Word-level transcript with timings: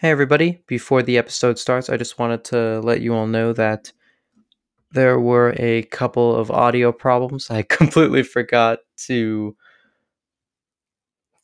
Hey, 0.00 0.08
everybody. 0.08 0.62
Before 0.66 1.02
the 1.02 1.18
episode 1.18 1.58
starts, 1.58 1.90
I 1.90 1.98
just 1.98 2.18
wanted 2.18 2.42
to 2.44 2.80
let 2.80 3.02
you 3.02 3.14
all 3.14 3.26
know 3.26 3.52
that 3.52 3.92
there 4.92 5.20
were 5.20 5.54
a 5.58 5.82
couple 5.82 6.34
of 6.34 6.50
audio 6.50 6.90
problems. 6.90 7.50
I 7.50 7.60
completely 7.78 8.22
forgot 8.22 8.78
to 9.08 9.54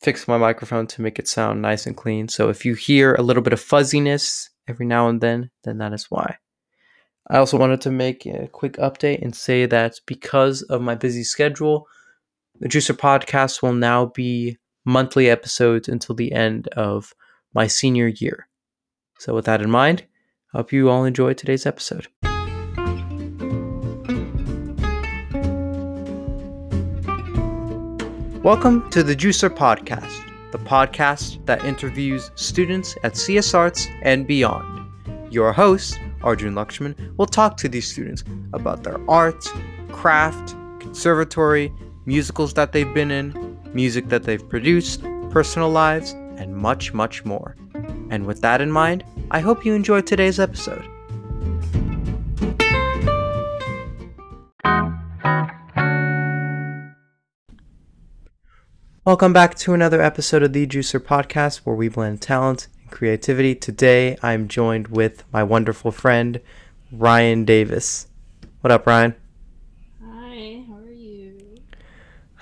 fix 0.01 0.27
my 0.27 0.39
microphone 0.39 0.87
to 0.87 1.03
make 1.03 1.19
it 1.19 1.27
sound 1.27 1.61
nice 1.61 1.85
and 1.85 1.95
clean. 1.95 2.29
So 2.29 2.49
if 2.49 2.65
you 2.65 2.73
hear 2.73 3.13
a 3.13 3.21
little 3.21 3.43
bit 3.43 3.53
of 3.53 3.61
fuzziness 3.61 4.49
every 4.67 4.87
now 4.87 5.07
and 5.07 5.21
then, 5.21 5.51
then 5.63 5.77
that 5.77 5.93
is 5.93 6.09
why. 6.09 6.37
I 7.29 7.37
also 7.37 7.59
wanted 7.59 7.81
to 7.81 7.91
make 7.91 8.25
a 8.25 8.47
quick 8.47 8.73
update 8.77 9.21
and 9.21 9.35
say 9.35 9.67
that 9.67 9.99
because 10.07 10.63
of 10.63 10.81
my 10.81 10.95
busy 10.95 11.23
schedule, 11.23 11.87
the 12.59 12.67
Juicer 12.67 12.97
podcast 12.97 13.61
will 13.61 13.73
now 13.73 14.07
be 14.07 14.57
monthly 14.83 15.29
episodes 15.29 15.87
until 15.87 16.15
the 16.15 16.31
end 16.31 16.69
of 16.69 17.13
my 17.53 17.67
senior 17.67 18.07
year. 18.07 18.46
So, 19.19 19.33
with 19.33 19.45
that 19.45 19.63
in 19.63 19.71
mind, 19.71 20.05
I 20.53 20.59
hope 20.59 20.71
you 20.71 20.89
all 20.91 21.03
enjoy 21.03 21.33
today's 21.33 21.65
episode. 21.65 22.07
Welcome 28.43 28.87
to 28.91 29.01
the 29.01 29.15
Juicer 29.15 29.49
Podcast, 29.49 30.51
the 30.51 30.59
podcast 30.59 31.43
that 31.47 31.65
interviews 31.65 32.29
students 32.35 32.95
at 33.03 33.17
CS 33.17 33.55
Arts 33.55 33.87
and 34.03 34.27
beyond. 34.27 34.85
Your 35.31 35.51
host, 35.51 35.99
Arjun 36.21 36.53
Lakshman, 36.53 37.17
will 37.17 37.25
talk 37.25 37.57
to 37.57 37.67
these 37.67 37.91
students 37.91 38.23
about 38.53 38.83
their 38.83 38.99
art, 39.09 39.43
craft, 39.91 40.55
conservatory, 40.79 41.73
musicals 42.05 42.53
that 42.53 42.71
they've 42.71 42.93
been 42.93 43.09
in, 43.09 43.59
music 43.73 44.09
that 44.09 44.23
they've 44.23 44.47
produced, 44.47 45.01
personal 45.31 45.71
lives, 45.71 46.11
and 46.37 46.55
much, 46.55 46.93
much 46.93 47.25
more. 47.25 47.55
And 48.09 48.25
with 48.25 48.41
that 48.41 48.61
in 48.61 48.71
mind, 48.71 49.03
I 49.31 49.41
hope 49.41 49.65
you 49.65 49.73
enjoyed 49.73 50.07
today's 50.07 50.39
episode. 50.39 50.85
Welcome 59.03 59.31
back 59.31 59.55
to 59.55 59.73
another 59.73 60.01
episode 60.01 60.43
of 60.43 60.53
the 60.53 60.67
Juicer 60.67 60.99
Podcast 60.99 61.57
where 61.59 61.75
we 61.75 61.87
blend 61.87 62.21
talent 62.21 62.67
and 62.81 62.91
creativity. 62.91 63.55
Today 63.55 64.17
I'm 64.21 64.47
joined 64.47 64.89
with 64.89 65.23
my 65.31 65.43
wonderful 65.43 65.91
friend, 65.91 66.41
Ryan 66.91 67.45
Davis. 67.45 68.07
What 68.61 68.71
up, 68.71 68.85
Ryan? 68.85 69.15
Hi, 70.03 70.63
how 70.67 70.75
are 70.75 70.91
you? 70.91 71.37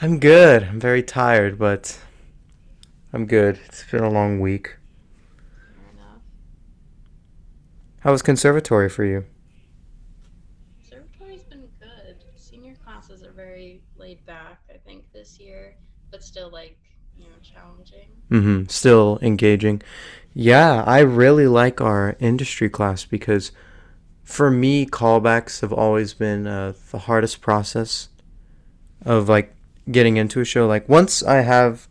I'm 0.01 0.19
good. 0.19 0.63
I'm 0.63 0.79
very 0.79 1.03
tired, 1.03 1.59
but 1.59 1.99
I'm 3.13 3.25
good. 3.25 3.59
It's 3.65 3.83
been 3.91 4.03
a 4.03 4.09
long 4.09 4.39
week. 4.39 4.75
How 8.05 8.11
was 8.11 8.21
conservatory 8.21 8.87
for 8.87 9.03
you? 9.03 9.25
Conservatory's 10.79 11.41
been 11.41 11.67
good. 11.79 12.17
Senior 12.35 12.75
classes 12.75 13.23
are 13.23 13.31
very 13.31 13.81
laid 13.97 14.23
back, 14.27 14.61
I 14.71 14.77
think, 14.77 15.11
this 15.11 15.39
year, 15.39 15.75
but 16.11 16.23
still, 16.23 16.51
like, 16.51 16.77
you 17.17 17.23
know, 17.23 17.35
challenging. 17.41 18.09
Mm-hmm. 18.29 18.67
Still 18.67 19.17
engaging. 19.23 19.81
Yeah, 20.35 20.83
I 20.83 20.99
really 20.99 21.47
like 21.47 21.81
our 21.81 22.15
industry 22.19 22.69
class 22.69 23.05
because 23.05 23.51
for 24.23 24.51
me, 24.51 24.85
callbacks 24.85 25.61
have 25.61 25.73
always 25.73 26.13
been 26.13 26.45
uh, 26.45 26.73
the 26.91 26.99
hardest 26.99 27.41
process 27.41 28.09
of 29.03 29.27
like 29.27 29.55
getting 29.89 30.17
into 30.17 30.39
a 30.41 30.45
show. 30.45 30.67
Like 30.67 30.87
once 30.87 31.23
I 31.23 31.37
have 31.37 31.87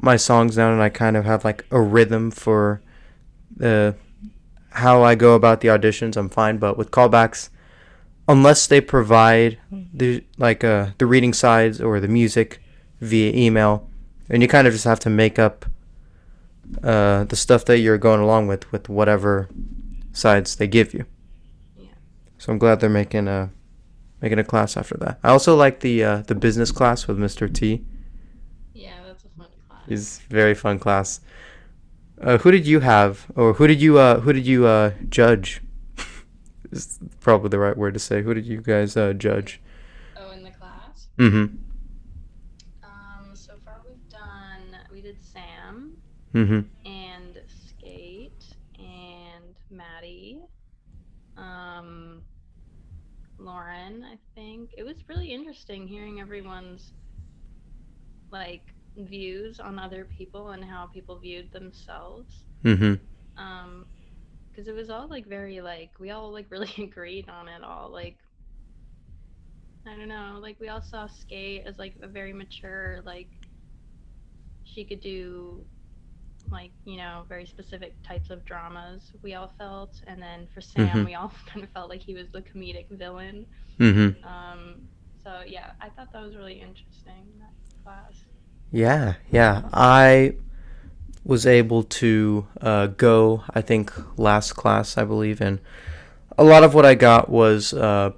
my 0.00 0.16
songs 0.16 0.54
down 0.54 0.72
and 0.72 0.82
I 0.82 0.88
kind 0.88 1.16
of 1.16 1.24
have 1.24 1.44
like 1.44 1.66
a 1.72 1.80
rhythm 1.80 2.30
for 2.30 2.80
the 3.56 3.96
how 4.70 5.02
I 5.02 5.14
go 5.14 5.34
about 5.34 5.60
the 5.60 5.68
auditions, 5.68 6.16
I'm 6.16 6.28
fine. 6.28 6.58
But 6.58 6.76
with 6.76 6.90
callbacks, 6.90 7.50
unless 8.28 8.66
they 8.66 8.80
provide 8.80 9.58
the 9.70 10.24
like 10.36 10.62
uh, 10.62 10.88
the 10.98 11.06
reading 11.06 11.32
sides 11.32 11.80
or 11.80 12.00
the 12.00 12.08
music 12.08 12.62
via 13.00 13.32
email, 13.34 13.88
and 14.28 14.42
you 14.42 14.48
kind 14.48 14.66
of 14.66 14.72
just 14.72 14.84
have 14.84 15.00
to 15.00 15.10
make 15.10 15.38
up 15.38 15.64
uh, 16.82 17.24
the 17.24 17.36
stuff 17.36 17.64
that 17.64 17.78
you're 17.78 17.98
going 17.98 18.20
along 18.20 18.46
with 18.46 18.70
with 18.70 18.88
whatever 18.88 19.48
sides 20.12 20.56
they 20.56 20.66
give 20.66 20.92
you. 20.92 21.06
Yeah. 21.76 21.88
So 22.36 22.52
I'm 22.52 22.58
glad 22.58 22.80
they're 22.80 22.90
making 22.90 23.28
a 23.28 23.50
making 24.20 24.38
a 24.38 24.44
class 24.44 24.76
after 24.76 24.96
that. 24.98 25.18
I 25.22 25.30
also 25.30 25.56
like 25.56 25.80
the 25.80 26.04
uh, 26.04 26.22
the 26.22 26.34
business 26.34 26.70
class 26.70 27.06
with 27.06 27.18
Mr. 27.18 27.52
T. 27.52 27.84
Yeah, 28.74 28.92
that's 29.06 29.24
a 29.24 29.28
fun 29.28 29.48
class. 29.68 29.82
Is 29.88 30.20
very 30.28 30.54
fun 30.54 30.78
class. 30.78 31.20
Uh, 32.20 32.38
who 32.38 32.50
did 32.50 32.66
you 32.66 32.80
have, 32.80 33.26
or 33.36 33.54
who 33.54 33.66
did 33.66 33.80
you 33.80 33.98
uh, 33.98 34.20
who 34.20 34.32
did 34.32 34.46
you 34.46 34.66
uh, 34.66 34.92
judge? 35.08 35.60
is 36.72 36.98
probably 37.20 37.48
the 37.48 37.58
right 37.58 37.76
word 37.76 37.94
to 37.94 38.00
say. 38.00 38.22
Who 38.22 38.34
did 38.34 38.46
you 38.46 38.60
guys 38.60 38.96
uh, 38.96 39.12
judge? 39.12 39.60
Oh, 40.16 40.30
in 40.32 40.42
the 40.42 40.50
class? 40.50 41.08
Mm-hmm. 41.18 41.56
Um, 42.84 43.30
so 43.34 43.54
far 43.64 43.80
we've 43.86 44.08
done, 44.08 44.76
we 44.92 45.00
did 45.00 45.16
Sam 45.22 45.96
Mm-hmm. 46.34 46.60
and 46.88 47.40
Skate 47.46 48.44
and 48.78 49.54
Maddie. 49.70 50.40
Um, 51.36 52.22
Lauren, 53.38 54.04
I 54.04 54.18
think. 54.34 54.70
It 54.76 54.82
was 54.84 54.96
really 55.08 55.32
interesting 55.32 55.86
hearing 55.86 56.20
everyone's 56.20 56.92
like 58.30 58.74
views 58.98 59.60
on 59.60 59.78
other 59.78 60.04
people 60.04 60.50
and 60.50 60.64
how 60.64 60.86
people 60.86 61.18
viewed 61.18 61.50
themselves. 61.52 62.44
Mm-hmm. 62.64 62.94
Um, 63.36 63.86
because 64.50 64.68
it 64.68 64.74
was 64.74 64.90
all 64.90 65.08
like 65.08 65.26
very 65.26 65.60
like 65.60 65.90
we 66.00 66.10
all 66.10 66.32
like 66.32 66.46
really 66.50 66.72
agreed 66.78 67.28
on 67.28 67.48
it 67.48 67.62
all. 67.62 67.90
Like 67.92 68.18
I 69.86 69.96
don't 69.96 70.08
know, 70.08 70.38
like 70.40 70.58
we 70.60 70.68
all 70.68 70.80
saw 70.82 71.06
Skate 71.06 71.64
as 71.66 71.78
like 71.78 71.96
a 72.02 72.08
very 72.08 72.32
mature 72.32 73.00
like 73.04 73.30
she 74.64 74.84
could 74.84 75.00
do 75.00 75.64
like 76.50 76.72
you 76.84 76.96
know 76.96 77.24
very 77.28 77.46
specific 77.46 77.96
types 78.02 78.30
of 78.30 78.44
dramas 78.44 79.12
we 79.22 79.34
all 79.34 79.52
felt 79.58 80.00
and 80.06 80.20
then 80.22 80.46
for 80.52 80.60
sam 80.60 81.02
Mhm. 81.02 81.04
we 81.04 81.14
all 81.14 81.32
kind 81.46 81.64
of 81.64 81.70
felt 81.70 81.88
like 81.90 82.02
he 82.02 82.14
was 82.14 82.28
the 82.32 82.42
comedic 82.42 82.86
villain 82.90 83.46
Mm-hmm. 83.78 84.18
um 84.24 84.88
so 85.22 85.42
yeah 85.46 85.72
i 85.80 85.88
thought 85.88 86.08
that 86.12 86.22
was 86.22 86.36
really 86.36 86.60
interesting 86.60 87.26
that 87.38 87.52
class 87.82 88.24
Yeah, 88.70 89.14
yeah. 89.30 89.62
I 89.72 90.34
was 91.24 91.46
able 91.46 91.82
to 91.84 92.46
uh, 92.60 92.86
go, 92.88 93.44
I 93.54 93.60
think, 93.60 93.92
last 94.18 94.52
class, 94.52 94.96
I 94.96 95.04
believe, 95.04 95.40
and 95.40 95.60
a 96.36 96.44
lot 96.44 96.64
of 96.64 96.74
what 96.74 96.86
I 96.86 96.94
got 96.94 97.28
was, 97.28 97.74
uh, 97.74 98.12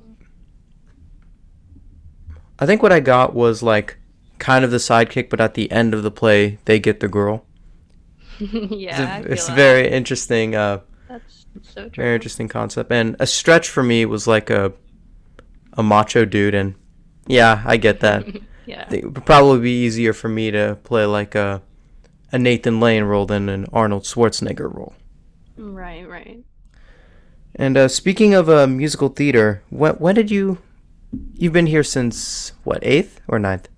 I 2.59 2.66
think 2.66 2.83
what 2.83 2.93
I 2.93 3.00
got 3.00 3.34
was 3.34 3.62
like 3.62 3.99
kind 4.39 4.65
of 4.65 4.71
the 4.71 4.77
sidekick, 4.77 5.31
but 5.31 5.41
at 5.41 5.55
the 5.55 5.71
end 5.72 5.94
of 5.94 6.03
the 6.03 6.10
play, 6.10 6.59
they 6.66 6.78
get 6.78 7.00
the 7.00 7.09
girl. 7.09 7.44
yeah 8.41 9.19
it's 9.19 9.27
a, 9.27 9.33
it's 9.33 9.47
feel 9.47 9.53
a 9.53 9.56
that. 9.56 9.62
very 9.62 9.91
interesting, 9.91 10.55
uh, 10.55 10.81
that's 11.09 11.47
so 11.62 11.89
true 11.89 12.05
very 12.05 12.15
interesting 12.15 12.49
concept, 12.49 12.91
and 12.93 13.16
a 13.19 13.27
stretch 13.27 13.69
for 13.69 13.83
me 13.83 14.05
was 14.06 14.27
like 14.27 14.50
a, 14.50 14.72
a 15.75 15.83
macho 15.83 16.25
dude, 16.25 16.55
and 16.55 16.75
yeah, 17.27 17.62
I 17.66 17.77
get 17.77 18.00
that. 18.00 18.25
yeah 18.70 18.88
it 18.91 19.04
would 19.04 19.25
probably 19.26 19.60
be 19.60 19.84
easier 19.84 20.12
for 20.12 20.28
me 20.28 20.50
to 20.50 20.78
play 20.84 21.04
like 21.04 21.34
a 21.34 21.62
a 22.32 22.38
Nathan 22.38 22.81
Lane 22.81 23.04
role 23.04 23.26
than 23.26 23.48
an 23.48 23.66
Arnold 23.72 24.04
Schwarzenegger 24.04 24.72
role. 24.75 24.94
right 25.56 26.08
right 26.08 26.44
And 27.54 27.76
uh, 27.76 27.88
speaking 27.88 28.34
of 28.34 28.48
uh, 28.48 28.66
musical 28.66 29.09
theater, 29.09 29.62
when 29.70 29.94
when 29.94 30.14
did 30.14 30.30
you 30.30 30.59
you've 31.34 31.53
been 31.53 31.66
here 31.66 31.84
since 31.84 32.53
what 32.64 32.78
eighth 32.82 33.20
or 33.28 33.38
ninth? 33.38 33.69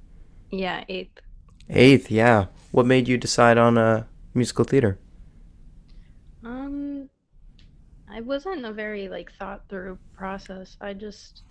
yeah 0.50 0.84
eighth 0.88 1.20
Eighth, 1.70 2.08
yeah. 2.10 2.46
What 2.70 2.86
made 2.86 3.08
you 3.08 3.18
decide 3.18 3.58
on 3.58 3.76
uh, 3.76 4.04
musical 4.34 4.64
theater? 4.64 4.98
Um, 6.44 7.08
I 8.08 8.20
wasn't 8.20 8.64
a 8.64 8.72
very 8.72 9.08
like 9.08 9.32
thought 9.32 9.68
through 9.68 9.98
process. 10.12 10.76
I 10.80 10.94
just 10.94 11.42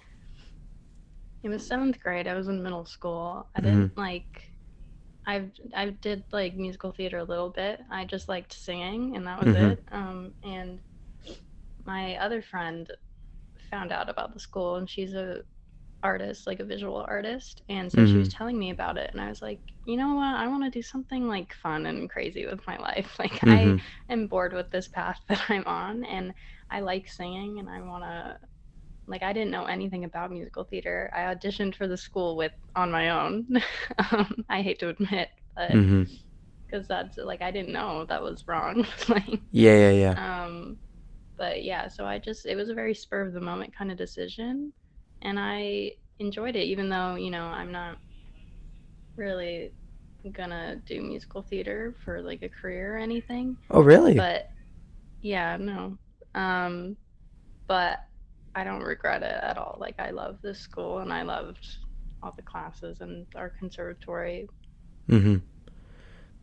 it 1.43 1.49
was 1.49 1.65
seventh 1.65 1.99
grade. 2.01 2.27
I 2.27 2.35
was 2.35 2.47
in 2.47 2.63
middle 2.63 2.85
school. 2.85 3.47
I 3.55 3.61
didn't 3.61 3.91
like. 3.97 4.25
I've 5.25 5.51
I 5.75 5.89
did 6.01 6.23
like 6.31 6.55
musical 6.55 6.91
theater 6.91 7.17
a 7.19 7.23
little 7.23 7.49
bit. 7.49 7.79
I 7.91 8.05
just 8.05 8.29
liked 8.29 8.53
singing, 8.53 9.15
and 9.15 9.27
that 9.27 9.39
was 9.41 9.53
Mhm. 9.53 9.55
it. 9.55 9.83
Um, 9.91 10.33
and 10.43 10.79
my 11.85 12.15
other 12.17 12.41
friend 12.41 12.89
found 13.69 13.91
out 13.91 14.09
about 14.09 14.33
the 14.33 14.39
school, 14.39 14.75
and 14.75 14.89
she's 14.89 15.13
a 15.13 15.41
artist, 16.03 16.47
like 16.47 16.59
a 16.59 16.65
visual 16.65 17.05
artist, 17.07 17.61
and 17.69 17.91
so 17.91 18.05
she 18.05 18.17
was 18.19 18.29
telling 18.29 18.57
me 18.59 18.71
about 18.71 18.97
it, 18.97 19.09
and 19.13 19.21
I 19.21 19.29
was 19.29 19.41
like, 19.41 19.61
you 19.85 19.97
know 19.97 20.15
what? 20.15 20.35
I 20.35 20.47
want 20.47 20.63
to 20.63 20.69
do 20.69 20.81
something 20.81 21.27
like 21.27 21.53
fun 21.53 21.85
and 21.85 22.09
crazy 22.09 22.45
with 22.45 22.61
my 22.67 22.77
life. 22.79 23.17
Like 23.19 23.41
I 23.49 23.75
Mhm. 23.75 23.83
am 24.09 24.27
bored 24.27 24.53
with 24.53 24.71
this 24.71 24.87
path 24.87 25.19
that 25.29 25.43
I'm 25.49 25.65
on 25.65 26.03
and 26.05 26.33
I 26.69 26.81
like 26.81 27.07
singing 27.09 27.59
and 27.59 27.69
I 27.69 27.81
want 27.81 28.03
to 28.03 28.37
like 29.07 29.23
I 29.23 29.33
didn't 29.33 29.51
know 29.51 29.65
anything 29.65 30.03
about 30.05 30.31
musical 30.31 30.63
theater. 30.63 31.11
I 31.13 31.33
auditioned 31.33 31.75
for 31.75 31.87
the 31.87 31.97
school 31.97 32.35
with 32.37 32.53
on 32.75 32.91
my 32.91 33.09
own. 33.11 33.47
um, 34.11 34.45
I 34.49 34.61
hate 34.61 34.79
to 34.79 34.89
admit, 34.89 35.29
but 35.55 35.79
because 36.69 36.87
that's 36.87 37.17
like 37.17 37.41
I 37.41 37.51
didn't 37.51 37.73
know 37.73 38.05
that 38.05 38.21
was 38.21 38.45
wrong. 38.47 38.85
like, 39.09 39.41
Yeah, 39.51 39.75
yeah, 39.75 39.91
yeah. 39.91 40.15
um, 40.15 40.77
but 41.37 41.63
yeah, 41.63 41.87
so 41.87 42.05
I 42.05 42.19
just 42.19 42.45
it 42.45 42.55
was 42.55 42.69
a 42.69 42.75
very 42.75 42.95
spur 42.95 43.27
of 43.27 43.33
the 43.33 43.41
moment 43.41 43.75
kind 43.75 43.91
of 43.91 43.97
decision, 43.97 44.73
and 45.21 45.39
I 45.39 45.93
enjoyed 46.19 46.55
it, 46.55 46.65
even 46.65 46.89
though 46.89 47.15
you 47.15 47.31
know 47.31 47.45
I'm 47.45 47.71
not 47.71 47.97
really 49.17 49.71
gonna 50.33 50.81
do 50.85 51.01
musical 51.01 51.41
theater 51.41 51.95
for 52.03 52.21
like 52.21 52.41
a 52.43 52.49
career 52.49 52.95
or 52.95 52.99
anything. 52.99 53.57
Oh, 53.69 53.81
really? 53.81 54.15
But 54.15 54.45
yeah, 55.21 55.57
no. 55.57 55.97
Um, 56.35 56.97
but 57.67 57.99
I 58.55 58.63
don't 58.63 58.83
regret 58.83 59.23
it 59.23 59.39
at 59.43 59.57
all. 59.57 59.77
Like 59.79 59.95
I 59.99 60.11
love 60.11 60.37
this 60.41 60.59
school 60.59 60.99
and 60.99 61.11
I 61.13 61.21
loved 61.23 61.65
all 62.21 62.33
the 62.35 62.41
classes 62.41 63.01
and 63.01 63.25
our 63.35 63.49
conservatory. 63.49 64.49
Mm-hmm. 65.09 65.37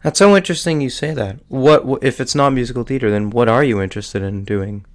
That's 0.02 0.18
so 0.18 0.36
interesting 0.36 0.80
you 0.80 0.90
say 0.90 1.12
that. 1.12 1.40
What 1.48 2.02
if 2.02 2.20
it's 2.20 2.34
not 2.34 2.50
musical 2.50 2.84
theater? 2.84 3.10
Then 3.10 3.30
what 3.30 3.48
are 3.48 3.64
you 3.64 3.80
interested 3.80 4.22
in 4.22 4.44
doing? 4.44 4.86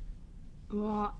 Well, 0.71 1.13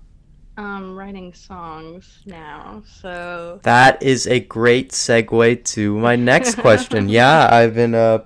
um, 0.56 0.96
writing 0.96 1.34
songs 1.34 2.20
now, 2.26 2.82
so 3.00 3.60
That 3.62 4.02
is 4.02 4.26
a 4.26 4.40
great 4.40 4.90
segue 4.92 5.64
to 5.64 5.98
my 5.98 6.16
next 6.16 6.56
question. 6.56 7.08
yeah, 7.20 7.48
I've 7.50 7.74
been 7.74 7.94
uh, 7.94 8.24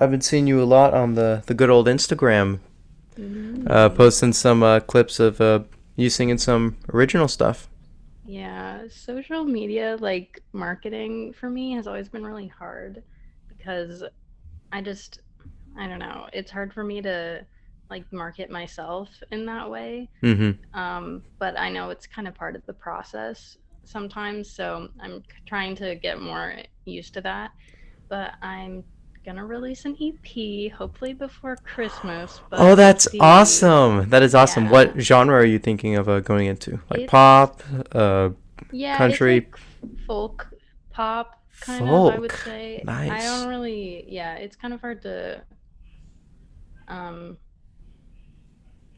I've 0.00 0.10
been 0.10 0.20
seeing 0.20 0.46
you 0.46 0.62
a 0.62 0.64
lot 0.64 0.94
on 0.94 1.14
the 1.14 1.42
the 1.46 1.54
good 1.54 1.70
old 1.70 1.86
Instagram, 1.86 2.58
uh, 3.16 3.20
Mm. 3.20 3.94
posting 3.94 4.32
some 4.32 4.62
uh, 4.62 4.80
clips 4.80 5.20
of 5.20 5.40
uh, 5.40 5.60
you 5.96 6.10
singing 6.10 6.38
some 6.38 6.78
original 6.92 7.28
stuff. 7.28 7.68
Yeah, 8.24 8.82
social 8.88 9.44
media, 9.44 9.96
like 10.00 10.42
marketing 10.52 11.32
for 11.32 11.50
me 11.50 11.72
has 11.72 11.86
always 11.86 12.08
been 12.08 12.24
really 12.24 12.46
hard 12.46 13.02
because 13.48 14.04
I 14.70 14.80
just, 14.80 15.20
I 15.76 15.88
don't 15.88 15.98
know, 15.98 16.28
it's 16.32 16.50
hard 16.50 16.72
for 16.72 16.84
me 16.84 17.02
to 17.02 17.44
like 17.90 18.10
market 18.12 18.50
myself 18.50 19.08
in 19.30 19.44
that 19.46 19.70
way. 19.70 20.08
Mm-hmm. 20.22 20.78
Um, 20.78 21.22
but 21.38 21.58
I 21.58 21.68
know 21.68 21.90
it's 21.90 22.06
kind 22.06 22.26
of 22.26 22.34
part 22.34 22.56
of 22.56 22.64
the 22.66 22.72
process 22.72 23.58
sometimes, 23.84 24.50
so 24.50 24.88
I'm 25.00 25.22
trying 25.46 25.74
to 25.76 25.96
get 25.96 26.20
more 26.20 26.54
used 26.84 27.14
to 27.14 27.20
that. 27.22 27.50
But 28.08 28.34
I'm 28.40 28.84
gonna 29.24 29.44
release 29.46 29.84
an 29.84 29.96
EP 30.00 30.70
hopefully 30.72 31.12
before 31.14 31.56
Christmas, 31.64 32.40
Oh, 32.52 32.74
that's 32.74 33.10
see. 33.10 33.18
awesome. 33.20 34.08
That 34.10 34.22
is 34.22 34.34
awesome. 34.34 34.64
Yeah. 34.64 34.70
What 34.72 35.00
genre 35.00 35.36
are 35.36 35.44
you 35.44 35.58
thinking 35.58 35.96
of 35.96 36.08
uh, 36.08 36.20
going 36.20 36.46
into? 36.46 36.72
Like 36.90 37.00
It's- 37.00 37.10
pop, 37.10 37.62
uh, 37.92 38.30
Yeah, 38.72 38.96
country- 38.98 39.34
like 39.40 39.56
folk 40.06 40.48
pop 40.90 41.40
kind 41.60 41.84
of, 41.88 42.14
I 42.14 42.18
would 42.18 42.32
Folk. 42.32 42.40
say. 42.44 42.82
I 42.88 43.18
don't 43.20 43.48
really, 43.48 44.04
yeah, 44.08 44.34
it's 44.34 44.56
kind 44.56 44.74
of 44.74 44.80
hard 44.80 45.02
to 45.02 45.42
um 46.88 47.36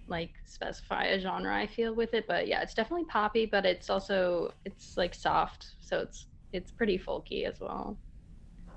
like 0.06 0.30
specify 0.44 1.04
a 1.04 1.18
genre 1.20 1.54
I 1.54 1.66
feel 1.66 1.94
with 1.94 2.12
it, 2.14 2.26
but 2.26 2.46
yeah, 2.46 2.60
it's 2.62 2.74
definitely 2.74 3.04
poppy, 3.06 3.46
but 3.46 3.64
it's 3.64 3.88
also 3.90 4.52
it's 4.64 4.96
like 4.96 5.14
soft, 5.14 5.66
so 5.80 5.98
it's 6.00 6.26
it's 6.52 6.70
pretty 6.70 6.98
folky 6.98 7.44
as 7.46 7.58
well. 7.60 7.96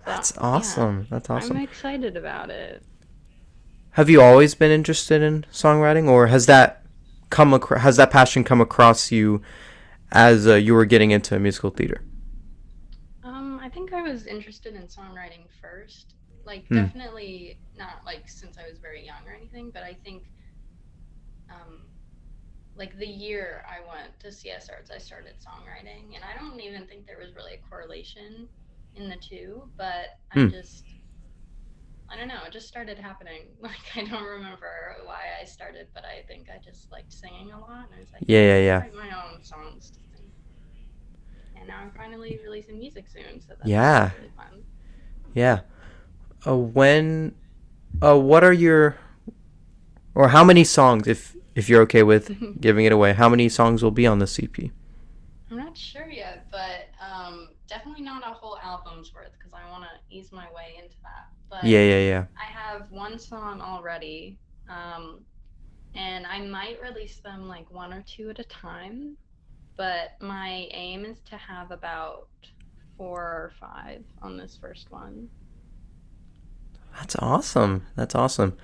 That's 0.07 0.31
yeah, 0.35 0.41
awesome. 0.43 1.07
That's 1.09 1.29
awesome. 1.29 1.57
I'm 1.57 1.63
excited 1.63 2.17
about 2.17 2.49
it. 2.49 2.83
Have 3.91 4.09
you 4.09 4.21
always 4.21 4.55
been 4.55 4.71
interested 4.71 5.21
in 5.21 5.45
songwriting, 5.51 6.07
or 6.07 6.27
has 6.27 6.45
that 6.45 6.83
come 7.29 7.53
acro- 7.53 7.79
has 7.79 7.97
that 7.97 8.11
passion 8.11 8.43
come 8.43 8.61
across 8.61 9.11
you 9.11 9.41
as 10.11 10.47
uh, 10.47 10.55
you 10.55 10.73
were 10.73 10.85
getting 10.85 11.11
into 11.11 11.37
musical 11.39 11.71
theater? 11.71 12.03
Um, 13.23 13.59
I 13.61 13.69
think 13.69 13.93
I 13.93 14.01
was 14.01 14.27
interested 14.27 14.75
in 14.75 14.83
songwriting 14.83 15.49
first. 15.61 16.13
Like, 16.45 16.65
Hmm. 16.69 16.75
definitely 16.75 17.57
not 17.77 18.05
like 18.05 18.29
since 18.29 18.57
I 18.57 18.69
was 18.69 18.79
very 18.79 19.05
young 19.05 19.27
or 19.27 19.33
anything, 19.33 19.71
but 19.73 19.83
I 19.83 19.93
think, 20.05 20.23
um, 21.49 21.81
like 22.75 22.97
the 22.97 23.07
year 23.07 23.63
I 23.67 23.79
went 23.81 24.17
to 24.21 24.31
CS 24.31 24.69
Arts, 24.69 24.91
I 24.91 24.99
started 24.99 25.33
songwriting, 25.43 26.15
and 26.15 26.23
I 26.23 26.37
don't 26.39 26.59
even 26.61 26.85
think 26.87 27.05
there 27.05 27.17
was 27.19 27.35
really 27.35 27.55
a 27.55 27.69
correlation 27.69 28.47
in 28.95 29.09
the 29.09 29.17
two, 29.17 29.69
but 29.77 30.07
I 30.31 30.39
Hmm. 30.39 30.47
just, 30.49 30.83
I 32.09 32.15
don't 32.17 32.27
know, 32.27 32.39
it 32.45 32.53
just 32.53 32.67
started 32.67 32.97
happening. 32.97 33.41
Like, 33.61 33.85
I 33.95 34.03
don't 34.03 34.23
remember 34.23 34.71
why 35.05 35.21
I 35.41 35.45
started, 35.45 35.87
but 35.93 36.03
I 36.05 36.23
think 36.27 36.47
I 36.49 36.57
just 36.63 36.91
liked 36.91 37.11
singing 37.11 37.51
a 37.51 37.59
lot, 37.59 37.85
and 37.89 37.95
I 37.95 37.99
was 37.99 38.09
like, 38.13 38.23
Yeah, 38.27 38.39
yeah, 38.41 38.59
yeah. 38.59 38.83
my 38.95 39.09
own 39.09 39.43
songs. 39.43 39.91
to 39.91 39.99
sing." 39.99 40.31
And 41.57 41.67
now 41.67 41.79
I'm 41.79 41.91
finally 41.91 42.39
releasing 42.43 42.77
music 42.79 43.07
soon, 43.09 43.41
so 43.41 43.53
that's 43.59 43.69
Yeah. 43.69 44.11
really 44.17 44.31
fun. 44.35 44.63
Yeah. 45.33 45.61
Uh, 46.45 46.55
when, 46.55 47.35
uh, 48.01 48.17
what 48.17 48.43
are 48.43 48.53
your, 48.53 48.97
or 50.15 50.29
how 50.29 50.43
many 50.43 50.63
songs, 50.63 51.07
if 51.07 51.35
if 51.55 51.67
you're 51.69 51.81
okay 51.81 52.03
with 52.03 52.31
giving 52.61 52.85
it 52.85 52.91
away, 52.91 53.13
how 53.13 53.27
many 53.29 53.49
songs 53.49 53.83
will 53.83 53.91
be 53.91 54.05
on 54.07 54.19
the 54.19 54.27
EP? 54.27 54.71
I'm 55.49 55.57
not 55.57 55.77
sure 55.77 56.09
yet, 56.09 56.47
but 56.51 56.89
um, 57.01 57.49
definitely 57.69 58.03
not 58.03 58.21
a 58.27 58.33
whole 58.33 58.56
album's 58.67 59.13
worth 59.13 59.31
because 59.37 59.53
I 59.53 59.69
want 59.71 59.83
to 59.85 60.15
ease 60.15 60.31
my 60.31 60.47
way 60.57 60.69
into 60.81 60.97
that. 61.03 61.25
But 61.49 61.63
Yeah, 61.63 61.83
yeah, 61.91 62.03
yeah. 62.11 62.25
I 62.37 62.45
have 62.45 62.91
one 62.91 63.17
song 63.19 63.61
already, 63.61 64.39
um, 64.69 65.21
and 65.95 66.25
I 66.27 66.39
might 66.45 66.77
release 66.81 67.19
them 67.27 67.47
like 67.47 67.69
one 67.71 67.93
or 67.93 68.03
two 68.13 68.29
at 68.29 68.39
a 68.39 68.43
time. 68.43 69.17
But 69.77 70.07
my 70.21 70.67
aim 70.71 71.05
is 71.05 71.19
to 71.29 71.37
have 71.37 71.71
about 71.71 72.27
four 72.97 73.21
or 73.21 73.51
five 73.59 74.03
on 74.21 74.37
this 74.37 74.57
first 74.59 74.91
one. 74.91 75.29
That's 76.97 77.15
awesome. 77.19 77.85
That's 77.95 78.15
awesome. 78.15 78.57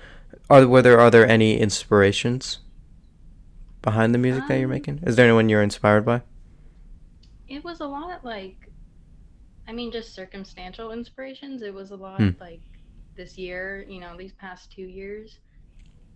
Are 0.49 0.67
were 0.67 0.81
there 0.81 0.99
are 0.99 1.11
there 1.11 1.27
any 1.27 1.59
inspirations 1.59 2.59
behind 3.81 4.13
the 4.13 4.17
music 4.17 4.47
that 4.47 4.57
you're 4.57 4.65
Um, 4.65 4.71
making? 4.71 4.99
Is 5.03 5.15
there 5.15 5.25
anyone 5.25 5.49
you're 5.49 5.61
inspired 5.61 6.05
by? 6.05 6.21
It 7.47 7.63
was 7.63 7.79
a 7.81 7.85
lot 7.85 8.23
like, 8.25 8.71
I 9.67 9.73
mean, 9.73 9.91
just 9.91 10.13
circumstantial 10.15 10.91
inspirations. 10.91 11.61
It 11.61 11.73
was 11.73 11.91
a 11.91 11.95
lot 11.97 12.27
Hmm. 12.27 12.39
like 12.39 12.61
this 13.15 13.37
year, 13.37 13.85
you 13.87 13.99
know, 13.99 14.17
these 14.17 14.33
past 14.33 14.71
two 14.71 14.83
years, 14.83 15.39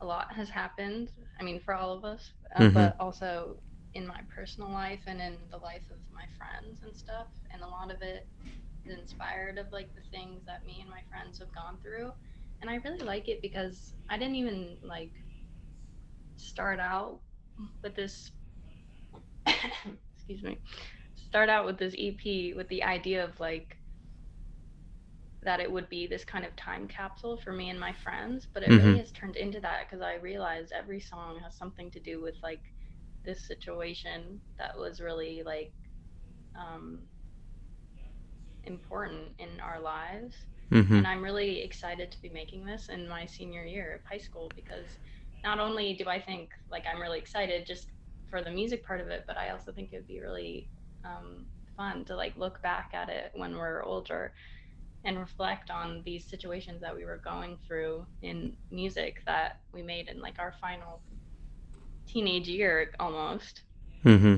a 0.02 0.06
lot 0.06 0.32
has 0.34 0.50
happened. 0.50 1.12
I 1.40 1.44
mean, 1.44 1.60
for 1.60 1.74
all 1.74 1.94
of 1.94 2.04
us, 2.06 2.34
uh, 2.56 2.66
Mhm. 2.66 2.74
but 2.74 2.96
also 3.00 3.58
in 3.94 4.08
my 4.08 4.22
personal 4.34 4.70
life 4.72 5.04
and 5.08 5.22
in 5.22 5.38
the 5.52 5.58
life 5.58 5.86
of 5.92 5.98
my 6.14 6.26
friends 6.38 6.82
and 6.84 6.96
stuff. 6.96 7.28
And 7.52 7.62
a 7.62 7.68
lot 7.68 7.92
of 7.92 8.02
it 8.02 8.28
is 8.86 8.98
inspired 8.98 9.58
of 9.58 9.68
like 9.72 9.94
the 9.96 10.02
things 10.12 10.44
that 10.46 10.66
me 10.66 10.80
and 10.82 10.90
my 10.90 11.02
friends 11.10 11.40
have 11.40 11.54
gone 11.54 11.78
through. 11.82 12.12
And 12.62 12.70
I 12.70 12.76
really 12.76 13.04
like 13.06 13.28
it 13.30 13.42
because 13.42 13.96
I 14.10 14.18
didn't 14.18 14.36
even 14.36 14.78
like 14.84 15.14
start 16.36 16.80
out 16.80 17.20
with 17.84 17.96
this 17.96 18.32
excuse 20.16 20.44
me 20.44 20.60
start 21.28 21.50
out 21.50 21.66
with 21.66 21.78
this 21.80 21.96
EP 21.98 22.54
with 22.56 22.70
the 22.70 22.84
idea 22.84 23.24
of 23.26 23.40
like 23.40 23.78
that 25.44 25.60
it 25.62 25.72
would 25.72 25.90
be 25.90 26.08
this 26.08 26.26
kind 26.26 26.46
of 26.46 26.56
time 26.58 26.88
capsule 26.88 27.38
for 27.38 27.54
me 27.54 27.70
and 27.70 27.80
my 27.80 27.94
friends, 27.94 28.48
but 28.54 28.64
it 28.64 28.76
Mhm. 28.76 28.94
really 28.94 28.98
has 28.98 29.12
turned 29.12 29.38
into 29.38 29.62
that 29.62 29.88
because 29.88 30.02
I 30.02 30.16
realized 30.16 30.74
every 30.74 31.00
song 31.00 31.40
has 31.44 31.58
something 31.58 31.92
to 31.92 32.00
do 32.00 32.22
with 32.22 32.36
like 32.44 32.64
this 33.26 33.48
situation 33.48 34.42
that 34.60 34.78
was 34.78 35.02
really 35.02 35.44
like 35.46 35.74
um 36.56 37.08
important 38.64 39.34
in 39.40 39.60
our 39.62 39.80
lives 39.80 40.36
Mm-hmm. 40.72 41.04
and 41.04 41.08
I'm 41.08 41.24
really 41.24 41.62
excited 41.64 42.12
to 42.12 42.22
be 42.22 42.30
making 42.30 42.66
this 42.66 42.90
in 42.90 43.08
my 43.08 43.26
senior 43.26 43.64
year 43.64 43.96
of 43.96 44.02
high 44.10 44.18
school 44.18 44.54
because 44.56 45.00
not 45.44 45.60
only 45.60 45.94
do 45.94 46.10
I 46.10 46.20
think 46.22 46.50
like 46.72 46.86
I'm 46.92 47.02
really 47.02 47.20
excited 47.20 47.66
just 47.68 47.92
for 48.30 48.44
the 48.44 48.52
music 48.52 48.86
part 48.86 49.02
of 49.02 49.10
it, 49.10 49.26
but 49.28 49.38
I 49.38 49.50
also 49.52 49.72
think 49.72 49.92
it 49.94 49.98
would 49.98 50.08
be 50.08 50.22
really 50.22 50.70
um, 51.06 51.46
fun 51.76 52.04
to 52.06 52.16
like 52.16 52.36
look 52.38 52.62
back 52.62 52.92
at 52.94 53.10
it 53.10 53.32
when 53.36 53.56
we're 53.56 53.84
older 53.84 54.34
and 55.04 55.18
reflect 55.20 55.70
on 55.70 56.02
these 56.06 56.26
situations 56.26 56.82
that 56.82 56.96
we 56.96 57.06
were 57.06 57.18
going 57.18 57.58
through 57.66 58.06
in 58.22 58.56
music 58.72 59.22
that 59.26 59.60
we 59.72 59.82
made 59.82 60.10
in 60.10 60.20
like 60.20 60.38
our 60.40 60.54
final 60.60 61.00
teenage 62.08 62.48
year 62.48 62.92
almost. 63.00 63.62
Mm-hmm. 64.04 64.38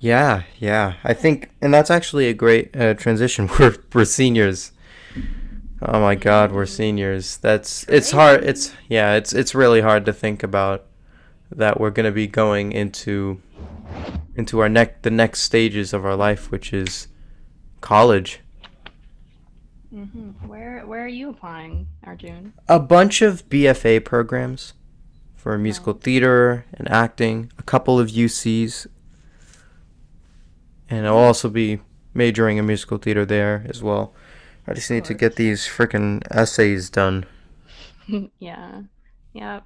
Yeah, 0.00 0.44
yeah. 0.58 0.94
I 1.04 1.12
think, 1.12 1.50
and 1.60 1.72
that's 1.72 1.90
actually 1.90 2.28
a 2.28 2.34
great 2.34 2.74
uh, 2.74 2.94
transition. 2.94 3.48
We're 3.58 3.76
we're 3.92 4.06
seniors. 4.06 4.72
Oh 5.82 6.00
my 6.00 6.14
God, 6.14 6.52
we're 6.52 6.66
seniors. 6.66 7.36
That's 7.38 7.84
it's 7.88 8.10
hard. 8.10 8.44
It's 8.44 8.74
yeah. 8.88 9.14
It's 9.14 9.32
it's 9.32 9.54
really 9.54 9.80
hard 9.82 10.06
to 10.06 10.12
think 10.12 10.42
about 10.42 10.86
that 11.50 11.80
we're 11.80 11.90
gonna 11.90 12.12
be 12.12 12.26
going 12.26 12.72
into 12.72 13.40
into 14.36 14.60
our 14.60 14.68
neck 14.68 15.02
the 15.02 15.10
next 15.10 15.40
stages 15.42 15.92
of 15.92 16.04
our 16.04 16.16
life, 16.16 16.50
which 16.50 16.72
is 16.72 17.08
college. 17.80 18.40
Mm-hmm. 19.92 20.48
Where 20.48 20.86
where 20.86 21.04
are 21.04 21.08
you 21.08 21.30
applying, 21.30 21.88
Arjun? 22.04 22.52
A 22.68 22.78
bunch 22.78 23.22
of 23.22 23.48
BFA 23.48 24.04
programs 24.04 24.74
for 25.34 25.56
musical 25.58 25.94
theater 25.94 26.64
and 26.74 26.88
acting. 26.90 27.52
A 27.58 27.62
couple 27.62 27.98
of 27.98 28.08
UCs, 28.08 28.86
and 30.88 31.06
I'll 31.06 31.16
also 31.16 31.48
be 31.48 31.80
majoring 32.14 32.58
in 32.58 32.66
musical 32.66 32.98
theater 32.98 33.24
there 33.24 33.64
as 33.68 33.82
well. 33.82 34.14
I 34.66 34.74
just 34.74 34.90
need 34.90 35.04
to 35.06 35.14
get 35.14 35.36
these 35.36 35.66
freaking 35.66 36.22
essays 36.30 36.90
done. 36.90 37.26
Yeah. 38.40 38.82
Yeah. 39.32 39.60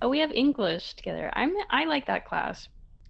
Oh, 0.00 0.08
we 0.08 0.20
have 0.20 0.32
English 0.32 0.94
together. 0.94 1.30
I'm 1.34 1.54
I 1.70 1.84
like 1.86 2.06
that 2.06 2.26
class. 2.26 2.68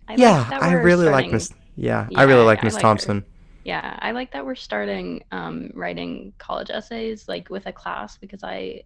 I 0.09 0.17
like 0.17 0.39
Yeah, 0.39 0.49
that 0.49 0.63
I 0.63 0.67
we're 0.67 0.95
really 0.95 1.09
like. 1.09 1.33
Miss. 1.33 1.53
Yeah, 1.77 2.09
I 2.15 2.23
really 2.25 2.45
like 2.45 2.63
Miss 2.63 2.77
like 2.77 2.91
her. 2.93 3.17
Thompson. 3.17 3.25
Yeah, 3.65 3.99
I 4.01 4.13
like 4.13 4.33
that 4.33 4.47
we're 4.47 4.55
starting 4.57 5.25
um 5.33 5.71
writing 5.75 6.35
college 6.39 6.71
essays 6.71 7.29
like 7.29 7.51
with 7.51 7.67
a 7.67 7.73
class 7.73 8.19
because 8.19 8.43
I 8.45 8.85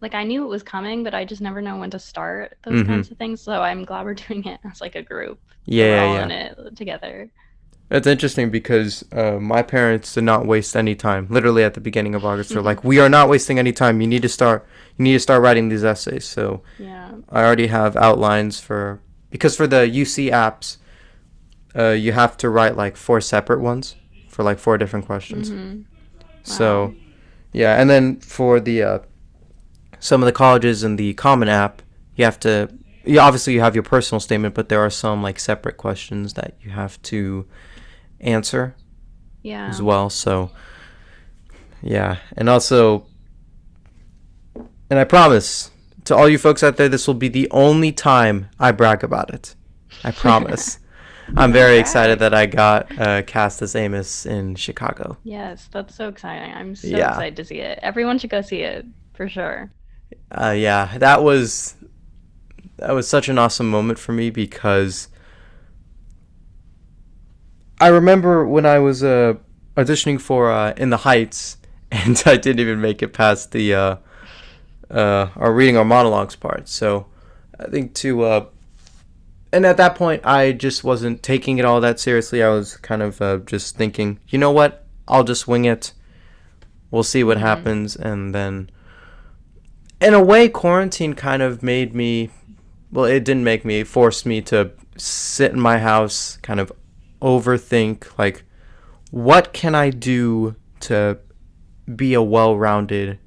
like 0.00 0.14
I 0.14 0.24
knew 0.24 0.44
it 0.44 0.48
was 0.48 0.62
coming, 0.62 1.04
but 1.04 1.14
I 1.14 1.24
just 1.24 1.40
never 1.42 1.62
know 1.62 1.76
when 1.78 1.90
to 1.90 1.98
start 1.98 2.56
those 2.64 2.82
Mm-hmm. 2.82 2.82
kinds 2.82 3.10
of 3.10 3.18
things. 3.18 3.42
So 3.42 3.52
I'm 3.62 3.84
glad 3.84 4.04
we're 4.04 4.14
doing 4.26 4.44
it 4.44 4.60
as 4.70 4.80
like 4.80 4.96
a 4.96 5.02
group. 5.02 5.40
We're 5.86 5.98
Yeah, 5.98 6.06
yeah, 6.06 6.06
all 6.06 6.18
yeah. 6.18 6.24
in 6.24 6.30
it 6.30 6.56
together. 6.76 7.30
It's 7.92 8.06
interesting 8.06 8.50
because 8.50 9.04
uh, 9.12 9.32
my 9.38 9.60
parents 9.60 10.14
did 10.14 10.24
not 10.24 10.46
waste 10.46 10.74
any 10.74 10.94
time. 10.94 11.26
Literally 11.28 11.62
at 11.62 11.74
the 11.74 11.80
beginning 11.80 12.14
of 12.14 12.24
August, 12.24 12.48
they're 12.48 12.62
like, 12.62 12.82
"We 12.82 12.98
are 12.98 13.10
not 13.10 13.28
wasting 13.28 13.58
any 13.58 13.70
time. 13.72 14.00
You 14.00 14.06
need 14.06 14.22
to 14.22 14.30
start. 14.30 14.66
You 14.96 15.02
need 15.04 15.12
to 15.12 15.20
start 15.20 15.42
writing 15.42 15.68
these 15.68 15.84
essays." 15.84 16.24
So 16.24 16.62
Yeah. 16.78 17.10
I 17.28 17.44
already 17.44 17.66
have 17.66 17.94
outlines 17.96 18.58
for 18.58 19.00
because 19.30 19.54
for 19.54 19.66
the 19.66 19.86
UC 19.86 20.30
apps, 20.30 20.78
uh, 21.76 21.90
you 21.90 22.12
have 22.12 22.38
to 22.38 22.48
write 22.48 22.78
like 22.78 22.96
four 22.96 23.20
separate 23.20 23.60
ones 23.60 23.94
for 24.26 24.42
like 24.42 24.58
four 24.58 24.78
different 24.78 25.04
questions. 25.04 25.50
Mm-hmm. 25.50 25.80
Wow. 25.80 26.24
So 26.44 26.94
yeah, 27.52 27.78
and 27.78 27.90
then 27.90 28.20
for 28.20 28.58
the 28.58 28.82
uh, 28.82 28.98
some 30.00 30.22
of 30.22 30.26
the 30.26 30.32
colleges 30.32 30.82
in 30.82 30.96
the 30.96 31.12
Common 31.12 31.50
App, 31.50 31.82
you 32.16 32.24
have 32.24 32.40
to. 32.40 32.70
Yeah, 33.04 33.22
obviously 33.26 33.52
you 33.52 33.60
have 33.60 33.74
your 33.74 33.82
personal 33.82 34.20
statement, 34.20 34.54
but 34.54 34.70
there 34.70 34.80
are 34.80 34.88
some 34.88 35.22
like 35.22 35.38
separate 35.38 35.76
questions 35.76 36.34
that 36.34 36.54
you 36.62 36.70
have 36.70 37.02
to 37.02 37.44
answer 38.22 38.74
Yeah. 39.42 39.68
as 39.68 39.82
well. 39.82 40.08
So 40.10 40.50
yeah, 41.82 42.18
and 42.36 42.48
also, 42.48 43.06
and 44.90 44.98
I 44.98 45.04
promise 45.04 45.70
to 46.04 46.16
all 46.16 46.28
you 46.28 46.38
folks 46.38 46.62
out 46.62 46.76
there, 46.76 46.88
this 46.88 47.06
will 47.06 47.14
be 47.14 47.28
the 47.28 47.48
only 47.50 47.92
time 47.92 48.48
I 48.58 48.72
brag 48.72 49.02
about 49.04 49.32
it. 49.32 49.54
I 50.04 50.10
promise. 50.24 50.78
I'm 51.36 51.52
very 51.52 51.78
excited 51.78 52.18
that 52.18 52.34
I 52.34 52.46
got 52.46 52.98
uh, 52.98 53.22
cast 53.22 53.62
as 53.62 53.74
Amos 53.76 54.26
in 54.26 54.54
Chicago. 54.56 55.16
Yes, 55.22 55.68
that's 55.72 55.94
so 55.94 56.08
exciting. 56.08 56.52
I'm 56.52 56.74
so 56.74 56.88
Yeah. 56.88 57.10
excited 57.10 57.36
to 57.36 57.44
see 57.44 57.60
it. 57.60 57.78
Everyone 57.82 58.18
should 58.18 58.30
go 58.30 58.42
see 58.42 58.62
it 58.62 58.84
for 59.14 59.28
sure. 59.28 59.70
Uh, 60.30 60.50
yeah, 60.50 60.98
that 60.98 61.22
was 61.22 61.76
that 62.78 62.92
was 62.92 63.06
such 63.08 63.28
an 63.28 63.38
awesome 63.38 63.70
moment 63.70 63.98
for 63.98 64.12
me 64.12 64.30
because 64.30 65.08
I 67.82 67.88
remember 67.88 68.46
when 68.46 68.64
I 68.64 68.78
was 68.78 69.02
uh, 69.02 69.34
auditioning 69.76 70.20
for 70.20 70.52
uh, 70.52 70.72
In 70.76 70.90
the 70.90 70.98
Heights, 70.98 71.56
and 71.90 72.22
I 72.24 72.36
didn't 72.36 72.60
even 72.60 72.80
make 72.80 73.02
it 73.02 73.12
past 73.12 73.50
the 73.50 73.74
uh, 73.74 73.96
uh, 74.88 75.30
our 75.34 75.52
reading 75.52 75.76
our 75.76 75.84
monologues 75.84 76.36
part. 76.36 76.68
So 76.68 77.06
I 77.58 77.64
think 77.64 77.92
to 77.94 78.22
uh, 78.22 78.46
and 79.52 79.66
at 79.66 79.78
that 79.78 79.96
point 79.96 80.24
I 80.24 80.52
just 80.52 80.84
wasn't 80.84 81.24
taking 81.24 81.58
it 81.58 81.64
all 81.64 81.80
that 81.80 81.98
seriously. 81.98 82.40
I 82.40 82.50
was 82.50 82.76
kind 82.76 83.02
of 83.02 83.20
uh, 83.20 83.38
just 83.38 83.76
thinking, 83.76 84.20
you 84.28 84.38
know 84.38 84.52
what, 84.52 84.86
I'll 85.08 85.24
just 85.24 85.48
wing 85.48 85.64
it. 85.64 85.92
We'll 86.92 87.02
see 87.02 87.24
what 87.24 87.38
Mhm. 87.38 87.40
happens, 87.40 87.96
and 87.96 88.32
then 88.32 88.70
in 90.00 90.14
a 90.14 90.22
way, 90.22 90.48
quarantine 90.48 91.14
kind 91.14 91.42
of 91.42 91.64
made 91.64 91.96
me. 91.96 92.30
Well, 92.92 93.06
it 93.06 93.24
didn't 93.24 93.42
make 93.42 93.64
me. 93.64 93.80
It 93.80 93.88
forced 93.88 94.24
me 94.24 94.40
to 94.42 94.70
sit 94.96 95.50
in 95.50 95.58
my 95.58 95.78
house, 95.78 96.38
kind 96.42 96.60
of 96.60 96.70
overthink, 97.22 98.18
like, 98.18 98.42
what 99.10 99.52
can 99.52 99.74
I 99.74 99.90
do 99.90 100.56
to 100.80 101.18
be 101.94 102.14
a 102.14 102.22
well-rounded 102.22 103.18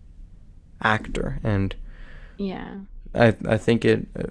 actor? 0.82 1.40
And 1.44 1.76
Yeah. 2.38 2.76
I, 3.14 3.34
I 3.48 3.58
think 3.58 3.86
it 3.86 4.08
uh, 4.20 4.24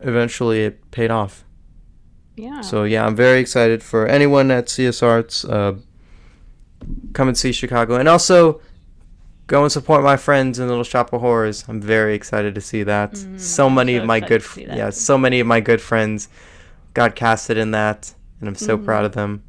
eventually 0.00 0.64
it 0.64 0.90
paid 0.90 1.10
off. 1.10 1.44
Yeah. 2.36 2.62
So 2.62 2.82
yeah, 2.82 3.06
I'm 3.06 3.14
very 3.14 3.38
excited 3.38 3.82
for 3.82 4.06
anyone 4.08 4.50
at 4.50 4.68
CS 4.68 5.02
Arts. 5.02 5.44
Uh, 5.44 5.76
come 7.12 7.28
and 7.28 7.38
see 7.38 7.52
Chicago, 7.52 7.94
and 7.94 8.08
also 8.08 8.60
go 9.46 9.62
and 9.62 9.70
support 9.70 10.02
my 10.02 10.16
friends 10.16 10.58
in 10.58 10.66
Little 10.68 10.82
Shop 10.82 11.12
of 11.12 11.20
Horrors. 11.20 11.64
I'm 11.68 11.80
very 11.80 12.14
excited 12.16 12.54
to 12.56 12.60
see 12.60 12.82
that. 12.82 13.12
Mm, 13.12 13.38
so 13.40 13.70
many 13.70 13.94
so 13.96 14.00
of 14.00 14.06
my 14.06 14.18
good, 14.18 14.40
to 14.40 14.46
f- 14.46 14.54
see 14.54 14.64
that. 14.66 14.76
yeah, 14.76 14.90
so 14.90 15.16
many 15.16 15.38
of 15.38 15.46
my 15.46 15.60
good 15.60 15.80
friends 15.80 16.28
got 16.92 17.14
casted 17.14 17.56
in 17.56 17.70
that, 17.70 18.14
and 18.44 18.48
I'm 18.50 18.54
so 18.54 18.76
Mhm. 18.76 18.84
proud 18.84 19.06
of 19.06 19.12
them. 19.12 19.42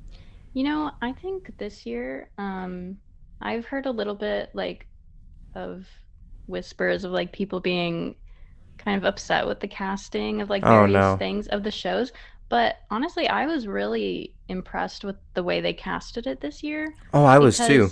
You 0.54 0.64
know, 0.64 0.92
I 1.02 1.12
think 1.14 1.58
this 1.58 1.86
year, 1.86 2.32
um, 2.38 2.98
I've 3.42 3.66
heard 3.66 3.86
a 3.86 3.92
little 3.92 4.16
bit 4.16 4.50
like 4.54 4.88
of 5.56 5.88
whispers 6.48 7.04
of 7.06 7.12
like 7.14 7.34
people 7.34 7.60
being 7.62 8.16
kind 8.80 8.98
of 8.98 9.06
upset 9.06 9.48
with 9.48 9.60
the 9.62 9.68
casting 9.70 10.42
of 10.42 10.50
like 10.50 10.66
Oh 10.66 10.86
various 10.86 11.14
no. 11.16 11.20
things 11.20 11.48
of 11.50 11.64
the 11.64 11.72
shows. 11.72 12.14
But 12.50 12.78
honestly, 12.92 13.28
I 13.30 13.48
was 13.48 13.68
really 13.68 14.36
impressed 14.50 15.04
with 15.06 15.18
the 15.36 15.44
way 15.44 15.62
they 15.62 15.74
casted 15.74 16.28
it 16.28 16.42
this 16.42 16.64
year 16.64 16.96
Oh, 17.14 17.26
I 17.26 17.40
was 17.40 17.60
too. 17.66 17.92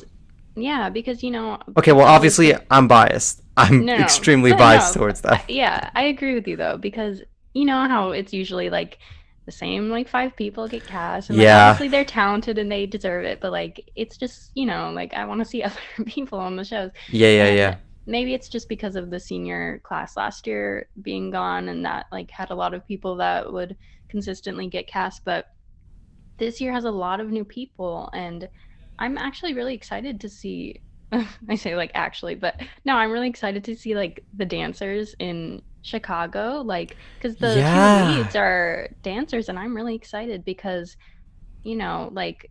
yeah, 0.56 0.90
because 0.90 1.24
you 1.24 1.32
know, 1.32 1.60
Okay, 1.78 1.92
well, 1.92 2.06
obviously 2.08 2.54
I'm 2.70 2.88
biased. 2.88 3.42
I'm 3.58 3.88
No, 3.88 3.96
no, 3.96 4.28
extremely 4.28 4.52
but 4.56 4.58
biased 4.58 4.94
no, 4.94 4.94
towards 4.94 5.22
that. 5.22 5.46
yeah, 5.48 5.90
I 5.96 6.04
agree 6.04 6.36
with 6.36 6.48
you 6.48 6.58
though 6.58 6.78
because 6.78 7.22
you 7.54 7.66
know 7.66 7.88
how 7.88 8.12
it's 8.12 8.34
usually 8.34 8.70
like 8.70 9.00
the 9.46 9.52
same 9.52 9.90
like 9.90 10.08
five 10.08 10.36
people 10.38 10.68
get 10.68 10.86
cast 10.88 11.30
and 11.30 11.38
like 11.38 11.46
Yeah. 11.46 11.54
obviously 11.54 11.88
they're 11.90 12.06
talented 12.06 12.58
and 12.58 12.72
they 12.72 12.86
deserve 12.86 13.26
it, 13.26 13.42
but 13.42 13.52
like 13.52 13.84
it's 13.96 14.18
just 14.18 14.52
you 14.56 14.66
know 14.66 14.92
like 14.92 15.14
I 15.14 15.26
want 15.26 15.40
to 15.42 15.46
see 15.46 15.64
other 15.64 15.80
people 16.06 16.40
on 16.40 16.56
the 16.56 16.64
shows 16.66 16.92
Yeah, 17.10 17.30
yeah, 17.30 17.46
and 17.46 17.58
yeah. 17.58 17.76
maybe 18.06 18.34
it's 18.34 18.50
just 18.50 18.70
because 18.70 18.96
of 18.96 19.10
the 19.10 19.20
senior 19.20 19.80
class 19.84 20.18
last 20.18 20.48
year 20.48 20.88
being 21.02 21.32
gone 21.32 21.70
and 21.70 21.86
that 21.86 22.08
like 22.12 22.32
had 22.32 22.52
a 22.52 22.56
lot 22.56 22.74
of 22.74 22.88
people 22.88 23.18
that 23.18 23.52
would 23.52 23.78
consistently 24.10 24.68
get 24.68 24.88
cast, 24.88 25.22
but 25.26 25.48
this 26.38 26.60
year 26.62 26.72
has 26.74 26.86
a 26.86 26.92
lot 26.92 27.20
of 27.20 27.30
new 27.30 27.46
people 27.46 28.10
and 28.14 28.50
I'm 29.00 29.18
actually 29.18 29.54
really 29.54 29.74
excited 29.76 30.22
to 30.22 30.30
see 30.30 30.82
I 31.50 31.56
say 31.56 31.76
like 31.76 31.92
actually, 31.94 32.36
but 32.36 32.60
no, 32.86 32.96
I'm 32.96 33.12
really 33.12 33.30
excited 33.30 33.64
to 33.66 33.76
see 33.76 33.96
like 33.96 34.26
the 34.34 34.46
dancers 34.46 35.16
in 35.20 35.62
Chicago, 35.82 36.62
like 36.66 36.98
because 37.20 37.38
the 37.38 37.64
Yeah. 37.64 37.64
two 37.64 37.90
leads 37.90 38.36
are 38.36 38.90
dancers, 39.04 39.50
and 39.50 39.60
I'm 39.60 39.76
really 39.76 39.96
excited 39.96 40.44
because, 40.46 40.96
you 41.64 41.76
know, 41.78 42.10
like 42.14 42.50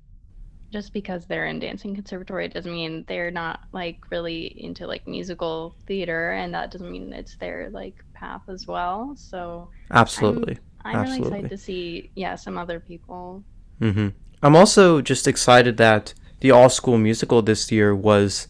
just 0.72 0.92
because 0.94 1.26
they're 1.26 1.46
in 1.46 1.60
dancing 1.60 1.94
conservatory 1.94 2.48
doesn't 2.48 2.72
mean 2.72 3.04
they're 3.08 3.30
not 3.30 3.60
like 3.72 3.98
really 4.10 4.46
into 4.64 4.86
like 4.86 5.06
musical 5.06 5.76
theater, 5.86 6.32
and 6.32 6.54
that 6.54 6.70
doesn't 6.72 6.90
mean 6.92 7.12
it's 7.12 7.36
their 7.38 7.70
like 7.70 7.96
path 8.14 8.42
as 8.48 8.66
well. 8.68 9.14
So 9.16 9.70
Absolutely. 9.92 10.58
I'm 10.84 11.02
really 11.02 11.20
Absolutely. 11.20 11.20
excited 11.20 11.50
to 11.50 11.58
see 11.58 12.12
yeah 12.16 12.36
some 12.36 12.58
other 12.58 12.80
people. 12.80 13.44
hmm 13.80 14.08
I'm 14.42 14.56
also 14.56 15.00
just 15.00 15.28
excited 15.28 15.76
that 15.76 16.14
the 16.40 16.50
all 16.50 16.68
school 16.68 16.98
musical 16.98 17.42
this 17.42 17.70
year 17.70 17.94
was, 17.94 18.48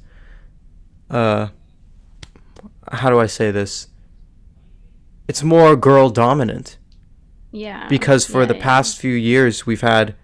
uh, 1.13 1.49
how 2.91 3.11
do 3.11 3.19
I 3.21 3.27
say 3.27 3.51
this? 3.51 3.89
It's 5.29 5.43
more 5.43 5.77
girl 5.77 6.11
dominant 6.11 6.79
Yeah, 7.53 7.87
because 7.89 8.27
for 8.27 8.41
yeah, 8.41 8.47
the 8.47 8.57
yeah. 8.57 8.63
past 8.63 8.99
few 8.99 9.15
years 9.15 9.67
we've 9.67 9.81
had, 9.81 10.15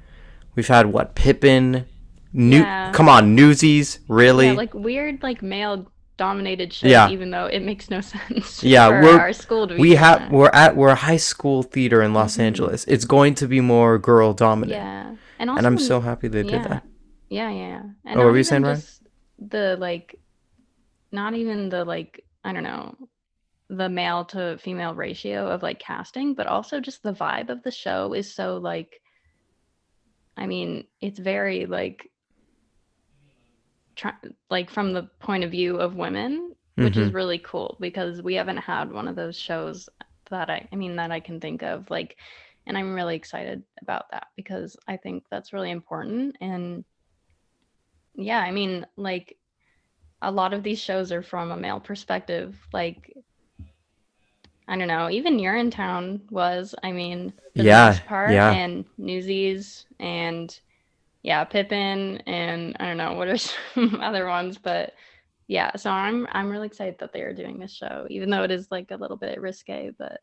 we've 0.54 0.66
had 0.68 0.86
what 0.92 1.14
Pippin, 1.14 1.86
New, 2.32 2.60
Yeah. 2.60 2.92
come 2.92 3.08
on, 3.08 3.34
Newsies, 3.34 4.00
really? 4.08 4.52
Like 4.52 4.74
weird, 4.74 5.22
like 5.22 5.40
male 5.42 5.90
dominated 6.18 6.72
shows, 6.72 6.90
Yeah. 6.90 7.08
even 7.10 7.30
though 7.30 7.46
it 7.46 7.60
makes 7.60 7.90
no 7.90 8.00
sense 8.12 8.62
Yeah, 8.62 8.88
we're- 9.02 9.18
our 9.18 9.32
school 9.32 9.68
to 9.68 9.76
we 9.76 9.94
have 9.94 10.30
we're 10.32 10.50
at 10.52 10.76
we're 10.76 10.88
a 10.88 10.94
high 10.96 11.16
school 11.16 11.62
theater 11.62 12.02
in 12.02 12.12
Los 12.12 12.36
Mhm. 12.36 12.40
Angeles. 12.40 12.84
It's 12.86 13.04
going 13.04 13.34
to 13.36 13.46
be 13.46 13.60
more 13.60 13.98
girl 13.98 14.32
dominant, 14.34 14.72
Yeah, 14.82 15.14
and 15.38 15.48
also 15.48 15.58
and 15.58 15.66
I'm 15.66 15.78
so 15.78 16.00
happy 16.00 16.26
they 16.28 16.42
did 16.42 16.64
that. 16.64 16.82
yeah, 17.30 17.50
yeah, 17.50 17.68
yeah. 17.68 17.82
And 18.04 18.16
Oh, 18.20 18.24
what 18.24 18.32
were 18.32 18.36
you 18.36 18.42
saying, 18.44 18.62
Ryan? 18.64 18.82
the 19.38 19.76
like, 19.78 20.18
not 21.12 21.34
even 21.34 21.68
the 21.68 21.84
like, 21.84 22.24
I 22.44 22.52
don't 22.52 22.62
know, 22.62 22.94
the 23.70 23.88
male 23.88 24.24
to 24.26 24.58
female 24.58 24.94
ratio 24.94 25.48
of 25.48 25.62
like 25.62 25.78
casting, 25.78 26.34
but 26.34 26.46
also 26.46 26.80
just 26.80 27.02
the 27.02 27.12
vibe 27.12 27.50
of 27.50 27.62
the 27.62 27.70
show 27.70 28.14
is 28.14 28.34
so 28.34 28.56
like, 28.58 29.00
I 30.36 30.46
mean, 30.46 30.86
it's 31.00 31.18
very 31.18 31.66
like, 31.66 32.10
try, 33.96 34.12
like 34.50 34.70
from 34.70 34.92
the 34.92 35.10
point 35.20 35.44
of 35.44 35.50
view 35.50 35.76
of 35.78 35.96
women, 35.96 36.54
which 36.76 36.96
is 36.96 37.10
Mhm. 37.10 37.14
really 37.14 37.38
cool 37.38 37.76
because 37.80 38.22
we 38.22 38.34
haven't 38.34 38.58
had 38.58 38.92
one 38.92 39.08
of 39.08 39.16
those 39.16 39.36
shows 39.38 39.88
that 40.30 40.50
I, 40.50 40.68
I 40.72 40.76
mean, 40.76 40.96
that 40.96 41.10
I 41.10 41.20
can 41.20 41.40
think 41.40 41.62
of. 41.62 41.90
Like, 41.90 42.16
and 42.66 42.78
I'm 42.78 42.94
really 42.94 43.16
excited 43.16 43.64
about 43.82 44.10
that 44.12 44.28
because 44.36 44.76
I 44.86 44.96
think 44.98 45.24
that's 45.30 45.52
really 45.52 45.70
important. 45.70 46.36
And 46.40 46.84
yeah, 48.14 48.40
I 48.40 48.50
mean, 48.50 48.86
like, 48.96 49.37
a 50.22 50.30
lot 50.30 50.54
of 50.54 50.62
these 50.62 50.80
shows 50.80 51.12
are 51.12 51.22
from 51.22 51.50
a 51.50 51.56
male 51.56 51.80
perspective. 51.80 52.56
Like, 52.72 53.12
I 54.68 54.76
don't 54.76 54.88
know, 54.88 55.08
even 55.10 55.38
Urinetown 55.38 56.30
was, 56.30 56.74
I 56.82 56.92
mean, 56.92 57.32
the 57.56 57.64
Yeah, 57.64 57.86
most 57.88 58.04
part, 58.04 58.30
yeah. 58.32 58.50
and 58.50 58.84
Newsies 58.98 59.86
and 59.98 60.56
yeah, 61.22 61.44
Pippin 61.44 62.18
and 62.26 62.76
I 62.80 62.86
don't 62.86 62.98
know 62.98 63.14
what 63.14 63.28
are 63.28 63.38
some 63.74 64.00
other 64.02 64.26
ones, 64.28 64.58
but 64.58 64.94
yeah, 65.48 65.76
so 65.76 65.90
I'm 65.90 66.26
I'm 66.32 66.50
really 66.50 66.66
excited 66.68 66.96
that 67.00 67.12
they 67.12 67.22
are 67.22 67.34
doing 67.34 67.58
this 67.60 67.74
show, 67.74 68.06
even 68.10 68.30
though 68.30 68.44
it 68.44 68.50
is 68.52 68.68
like 68.70 68.90
a 68.92 68.96
little 68.96 69.16
bit 69.18 69.40
risque, 69.40 69.92
but 69.98 70.20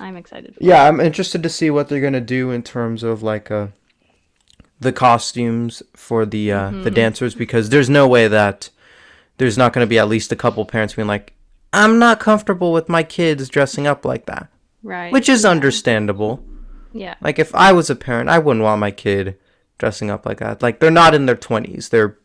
I'm 0.00 0.16
excited. 0.16 0.56
Yeah, 0.60 0.84
I'm 0.88 1.00
interested 1.00 1.42
to 1.42 1.48
see 1.48 1.70
what 1.70 1.88
they're 1.88 2.00
gonna 2.00 2.20
do 2.20 2.50
in 2.50 2.62
terms 2.62 3.02
of 3.02 3.22
like 3.22 3.50
uh 3.50 3.68
the 4.80 4.92
costumes 4.92 5.82
for 5.94 6.24
the 6.24 6.52
uh 6.52 6.72
the 6.82 6.90
Mhm. 6.90 6.94
dancers 6.94 7.34
because 7.34 7.70
there's 7.70 7.90
no 7.90 8.06
way 8.06 8.28
that 8.28 8.70
there's 9.38 9.58
not 9.58 9.72
gonna 9.72 9.86
be 9.86 9.98
at 9.98 10.08
least 10.08 10.32
a 10.32 10.36
couple 10.36 10.64
parents 10.64 10.94
being 10.94 11.08
like, 11.08 11.32
I'm 11.72 11.98
not 11.98 12.20
comfortable 12.20 12.72
with 12.72 12.88
my 12.88 13.02
kids 13.02 13.48
dressing 13.48 13.86
up 13.86 14.04
like 14.04 14.26
that. 14.26 14.48
Right. 14.82 15.12
Which 15.12 15.28
is 15.28 15.44
yeah. 15.44 15.50
understandable. 15.50 16.44
Yeah. 16.92 17.14
Like 17.20 17.38
if 17.38 17.54
I 17.54 17.72
was 17.72 17.90
a 17.90 17.96
parent, 17.96 18.28
I 18.28 18.38
wouldn't 18.38 18.64
want 18.64 18.80
my 18.80 18.90
kid 18.90 19.38
dressing 19.78 20.10
up 20.10 20.26
like 20.26 20.38
that. 20.38 20.62
Like 20.62 20.80
they're 20.80 20.90
not 20.90 21.14
in 21.14 21.26
their 21.26 21.36
twenties. 21.36 21.88
They're 21.88 22.18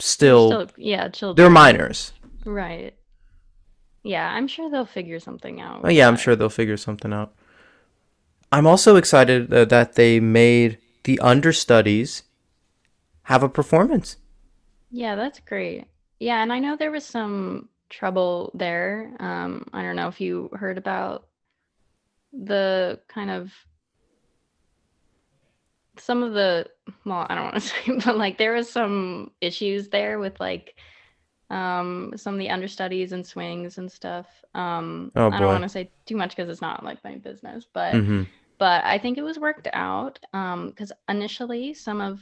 still, 0.00 0.48
Still, 0.48 0.70
yeah, 0.76 1.08
children. 1.08 1.36
they're 1.36 1.50
minors. 1.50 2.12
Right. 2.44 2.94
Yeah, 4.02 4.28
I'm 4.28 4.48
sure 4.48 4.70
they'll 4.70 4.84
figure 4.84 5.18
something 5.18 5.60
out. 5.60 5.80
Oh 5.84 5.88
yeah, 5.88 6.06
I'm 6.06 6.16
sure 6.16 6.36
they'll 6.36 6.50
figure 6.50 6.76
something 6.76 7.12
out. 7.12 7.32
I'm 8.52 8.66
also 8.66 8.96
excited 8.96 9.52
uh, 9.52 9.64
that 9.66 9.94
they 9.94 10.20
made 10.20 10.78
the 11.04 11.18
understudies 11.20 12.22
have 13.24 13.42
a 13.42 13.48
performance. 13.48 14.18
Yeah, 14.90 15.16
that's 15.16 15.40
great. 15.40 15.86
Yeah, 16.24 16.42
and 16.42 16.50
I 16.50 16.58
know 16.58 16.74
there 16.74 16.90
was 16.90 17.04
some 17.04 17.68
trouble 17.90 18.50
there. 18.54 19.14
Um, 19.20 19.66
I 19.74 19.82
don't 19.82 19.94
know 19.94 20.08
if 20.08 20.22
you 20.22 20.48
heard 20.54 20.78
about 20.78 21.26
the 22.32 22.98
kind 23.08 23.30
of 23.30 23.52
some 25.98 26.22
of 26.22 26.32
the, 26.32 26.66
well, 27.04 27.26
I 27.28 27.34
don't 27.34 27.44
want 27.44 27.56
to 27.56 27.60
say, 27.68 28.00
but 28.06 28.16
like 28.16 28.38
there 28.38 28.54
was 28.54 28.70
some 28.70 29.32
issues 29.42 29.90
there 29.90 30.18
with 30.18 30.40
like 30.40 30.76
um 31.50 32.14
some 32.16 32.32
of 32.32 32.40
the 32.40 32.48
understudies 32.48 33.12
and 33.12 33.26
swings 33.26 33.76
and 33.76 33.92
stuff. 33.92 34.26
Um, 34.54 35.12
Oh, 35.14 35.28
I 35.30 35.40
don't 35.40 35.52
want 35.52 35.64
to 35.64 35.68
say 35.68 35.90
too 36.06 36.16
much 36.16 36.34
because 36.34 36.48
it's 36.48 36.62
not 36.62 36.82
like 36.82 37.04
my 37.04 37.16
business, 37.16 37.66
but 37.70 37.92
hmm 37.92 38.22
but 38.58 38.82
I 38.84 38.96
think 38.96 39.18
it 39.18 39.22
was 39.22 39.38
worked 39.38 39.68
out 39.74 40.18
um 40.32 40.70
because 40.70 40.90
initially 41.06 41.74
some 41.74 42.00
of 42.00 42.18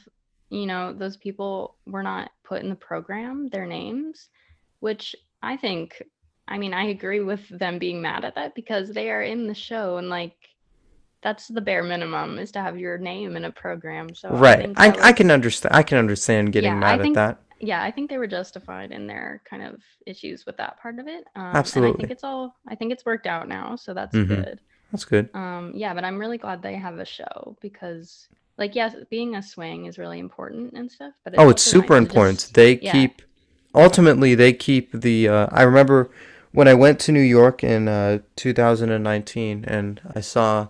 you 0.53 0.67
know 0.67 0.93
those 0.93 1.17
people 1.17 1.77
were 1.87 2.03
not 2.03 2.31
put 2.45 2.63
in 2.63 2.69
the 2.69 2.75
program 2.91 3.49
their 3.49 3.65
names 3.67 4.29
which 4.81 5.17
I 5.43 5.57
think 5.57 6.03
I 6.47 6.59
mean 6.59 6.75
I 6.75 6.85
agree 6.97 7.21
with 7.21 7.49
them 7.49 7.79
being 7.79 8.03
mad 8.03 8.25
at 8.25 8.35
that 8.35 8.55
because 8.55 8.91
they 8.91 9.11
are 9.11 9.23
in 9.23 9.47
the 9.47 9.55
show 9.55 9.97
and 9.97 10.09
like 10.11 10.35
that's 11.23 11.47
the 11.49 11.61
bare 11.61 11.83
minimum 11.85 12.39
is 12.39 12.51
to 12.53 12.61
have 12.61 12.79
your 12.79 12.99
name 12.99 13.37
in 13.37 13.45
a 13.47 13.51
program 13.53 14.15
so 14.15 14.29
Right. 14.31 14.59
think 14.59 14.79
I, 14.79 14.91
that 14.91 15.01
I 15.05 15.13
can 15.13 15.31
understand. 15.31 15.75
I 15.75 15.83
can 15.85 15.99
understand 15.99 16.53
getting 16.53 16.71
Yeah, 16.73 16.77
I 16.77 16.81
mad 16.81 16.99
at 17.01 17.03
think- 17.03 17.15
that. 17.15 17.39
yeah 17.61 17.83
I 17.83 17.91
think 17.91 18.11
they 18.11 18.19
were 18.19 18.27
justified 18.27 18.91
in 18.93 19.07
their 19.07 19.41
kind 19.49 19.63
of 19.63 19.81
issues 20.07 20.45
with 20.45 20.57
that 20.59 20.79
part 20.83 20.99
of 20.99 21.07
it 21.07 21.25
um, 21.35 21.45
and 21.57 21.57
I 21.87 21.93
think 21.93 22.11
it's 22.11 22.25
all 22.25 22.55
I 22.69 22.75
think 22.75 22.93
it's 22.93 23.07
worked 23.07 23.27
out 23.27 23.49
now 23.49 23.77
so 23.77 23.95
that's 23.95 24.15
Mhm. 24.17 24.29
good 24.29 24.61
That's 24.91 25.07
good. 25.07 25.31
um, 25.35 25.73
yeah, 25.75 25.95
but 25.95 26.05
I'm 26.05 26.19
really 26.19 26.37
glad 26.37 26.61
they 26.61 26.75
have 26.75 26.99
a 26.99 27.07
show 27.07 27.57
because, 27.63 28.29
like, 28.59 28.75
yes, 28.75 28.95
being 29.11 29.35
a 29.35 29.43
swing 29.43 29.87
is 29.87 29.99
really 29.99 30.19
important 30.19 30.73
and 30.75 30.91
stuff. 30.91 31.13
But 31.25 31.35
Oh, 31.39 31.49
it's 31.49 31.63
super 31.63 31.95
nice 31.95 32.03
important. 32.09 32.39
just- 32.41 32.55
They 32.55 32.79
yeah. 32.81 32.93
keep 32.93 33.23
ultimately 33.75 34.35
they 34.35 34.53
keep 34.53 34.93
the 34.93 35.29
uh, 35.29 35.47
I 35.51 35.63
remember 35.63 36.11
when 36.53 36.69
I 36.69 36.75
went 36.75 36.99
to 37.01 37.13
New 37.13 37.21
York 37.23 37.65
in 37.65 37.89
uh, 37.89 38.19
2019 38.37 39.65
and 39.67 40.01
I 40.15 40.21
saw 40.21 40.69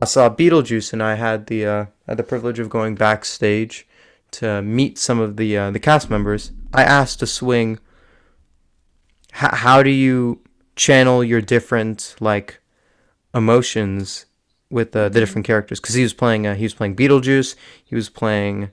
I 0.00 0.06
saw 0.06 0.30
Beetlejuice 0.30 0.92
and 0.92 1.02
I 1.02 1.14
had 1.16 1.46
the 1.48 1.66
uh, 1.66 1.84
had 2.06 2.16
the 2.16 2.22
privilege 2.22 2.58
of 2.58 2.70
going 2.70 2.94
backstage 2.94 3.86
to 4.32 4.62
meet 4.62 4.96
some 4.98 5.18
of 5.20 5.36
the 5.36 5.56
uh, 5.58 5.70
the 5.70 5.80
cast 5.80 6.08
members. 6.08 6.52
I 6.72 6.84
asked 6.84 7.20
a 7.22 7.26
swing 7.26 7.78
how 9.32 9.54
how 9.54 9.82
do 9.82 9.90
you 9.90 10.40
channel 10.76 11.22
your 11.22 11.40
different 11.42 12.14
like 12.20 12.60
emotions 13.34 14.26
with 14.70 14.94
uh, 14.94 15.08
the 15.08 15.20
different 15.20 15.46
characters 15.46 15.80
because 15.80 15.94
he 15.96 16.02
was 16.02 16.12
playing 16.14 16.46
uh, 16.46 16.54
he 16.54 16.62
was 16.62 16.74
playing 16.74 16.94
Beetlejuice 16.96 17.56
he 17.84 17.94
was 17.94 18.08
playing 18.08 18.70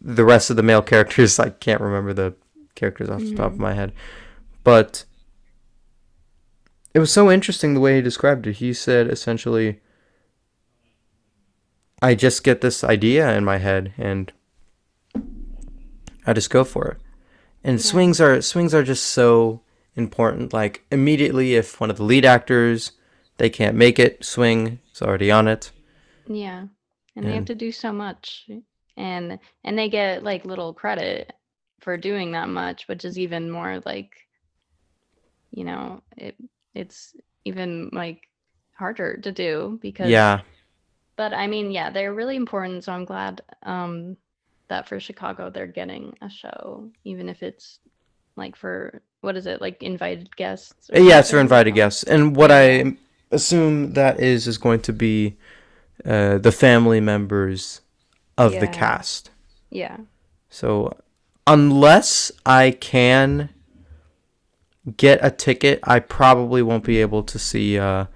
the 0.00 0.24
rest 0.24 0.50
of 0.50 0.56
the 0.56 0.62
male 0.62 0.82
characters. 0.92 1.38
I 1.38 1.50
can't 1.50 1.80
remember 1.80 2.12
the 2.12 2.34
characters 2.74 3.08
off 3.08 3.20
the 3.22 3.34
top 3.34 3.52
of 3.52 3.58
my 3.58 3.74
head. 3.74 3.92
But 4.62 5.04
it 6.92 6.98
was 6.98 7.12
so 7.12 7.30
interesting 7.30 7.74
the 7.74 7.80
way 7.80 7.96
he 7.96 8.02
described 8.02 8.46
it. 8.46 8.54
He 8.54 8.72
said 8.72 9.08
essentially 9.08 9.80
I 12.02 12.14
just 12.14 12.44
get 12.44 12.60
this 12.60 12.84
idea 12.84 13.34
in 13.36 13.44
my 13.44 13.56
head 13.58 13.94
and 13.96 14.32
I 16.26 16.32
just 16.32 16.50
go 16.50 16.64
for 16.64 16.88
it. 16.88 16.98
And 17.64 17.78
Yeah. 17.78 17.84
swings 17.84 18.20
are 18.20 18.40
swings 18.42 18.74
are 18.74 18.82
just 18.82 19.04
so 19.06 19.62
important. 19.94 20.52
Like 20.52 20.84
immediately 20.90 21.54
if 21.54 21.80
one 21.80 21.90
of 21.90 21.96
the 21.96 22.04
lead 22.04 22.24
actors 22.24 22.92
they 23.38 23.50
can't 23.50 23.76
make 23.76 23.98
it 23.98 24.24
swing 24.24 24.78
is 24.96 25.02
already 25.02 25.30
on 25.30 25.48
it 25.48 25.70
Yeah, 26.28 26.66
and 27.16 27.26
they 27.26 27.34
have 27.34 27.46
to 27.46 27.54
do 27.54 27.72
so 27.72 27.92
much, 27.92 28.48
and 28.96 29.38
and 29.64 29.78
they 29.78 29.88
get 29.88 30.22
like 30.22 30.44
little 30.44 30.74
credit 30.74 31.32
for 31.80 31.96
doing 31.96 32.32
that 32.32 32.48
much, 32.48 32.88
which 32.88 33.04
is 33.04 33.18
even 33.18 33.50
more 33.50 33.80
like, 33.84 34.14
you 35.50 35.64
know, 35.64 36.02
it 36.16 36.36
it's 36.74 37.14
even 37.44 37.90
like 37.92 38.28
harder 38.78 39.16
to 39.18 39.32
do 39.32 39.78
because 39.82 40.10
yeah 40.10 40.40
But 41.16 41.34
I 41.34 41.46
mean, 41.48 41.70
yeah, 41.72 41.90
they're 41.90 42.14
really 42.14 42.36
important. 42.36 42.84
So 42.84 42.92
I'm 42.92 43.04
glad 43.06 43.42
um, 43.64 44.16
that 44.68 44.88
for 44.88 45.00
Chicago 45.00 45.50
they're 45.50 45.66
getting 45.68 46.14
a 46.22 46.30
show, 46.30 46.90
even 47.04 47.28
if 47.28 47.42
it's 47.42 47.80
like 48.36 48.56
for 48.56 49.02
what 49.22 49.36
is 49.36 49.46
it, 49.46 49.60
like 49.62 49.82
invited 49.82 50.34
guests? 50.36 50.90
or 50.90 51.00
Yeah, 51.00 51.22
for 51.22 51.40
invited 51.40 51.74
guests. 51.74 52.02
And 52.04 52.36
what 52.36 52.50
I 52.50 52.96
assume 53.30 53.92
that 53.94 54.20
is 54.20 54.46
is 54.46 54.58
going 54.58 54.80
to 54.80 54.92
be 54.92 55.36
uh, 56.04 56.38
the 56.38 56.52
family 56.52 57.00
members 57.00 57.80
of 58.38 58.52
the 58.52 58.68
cast. 58.68 59.30
Yeah. 59.70 59.98
So 60.50 60.96
unless 61.46 62.30
I 62.44 62.70
can 62.72 63.50
get 64.96 65.18
a 65.22 65.30
ticket, 65.30 65.80
I 65.82 65.98
probably 66.00 66.62
won't 66.62 66.84
be 66.84 67.00
able 67.00 67.22
to 67.24 67.38
see 67.38 67.78
uh, 67.78 68.06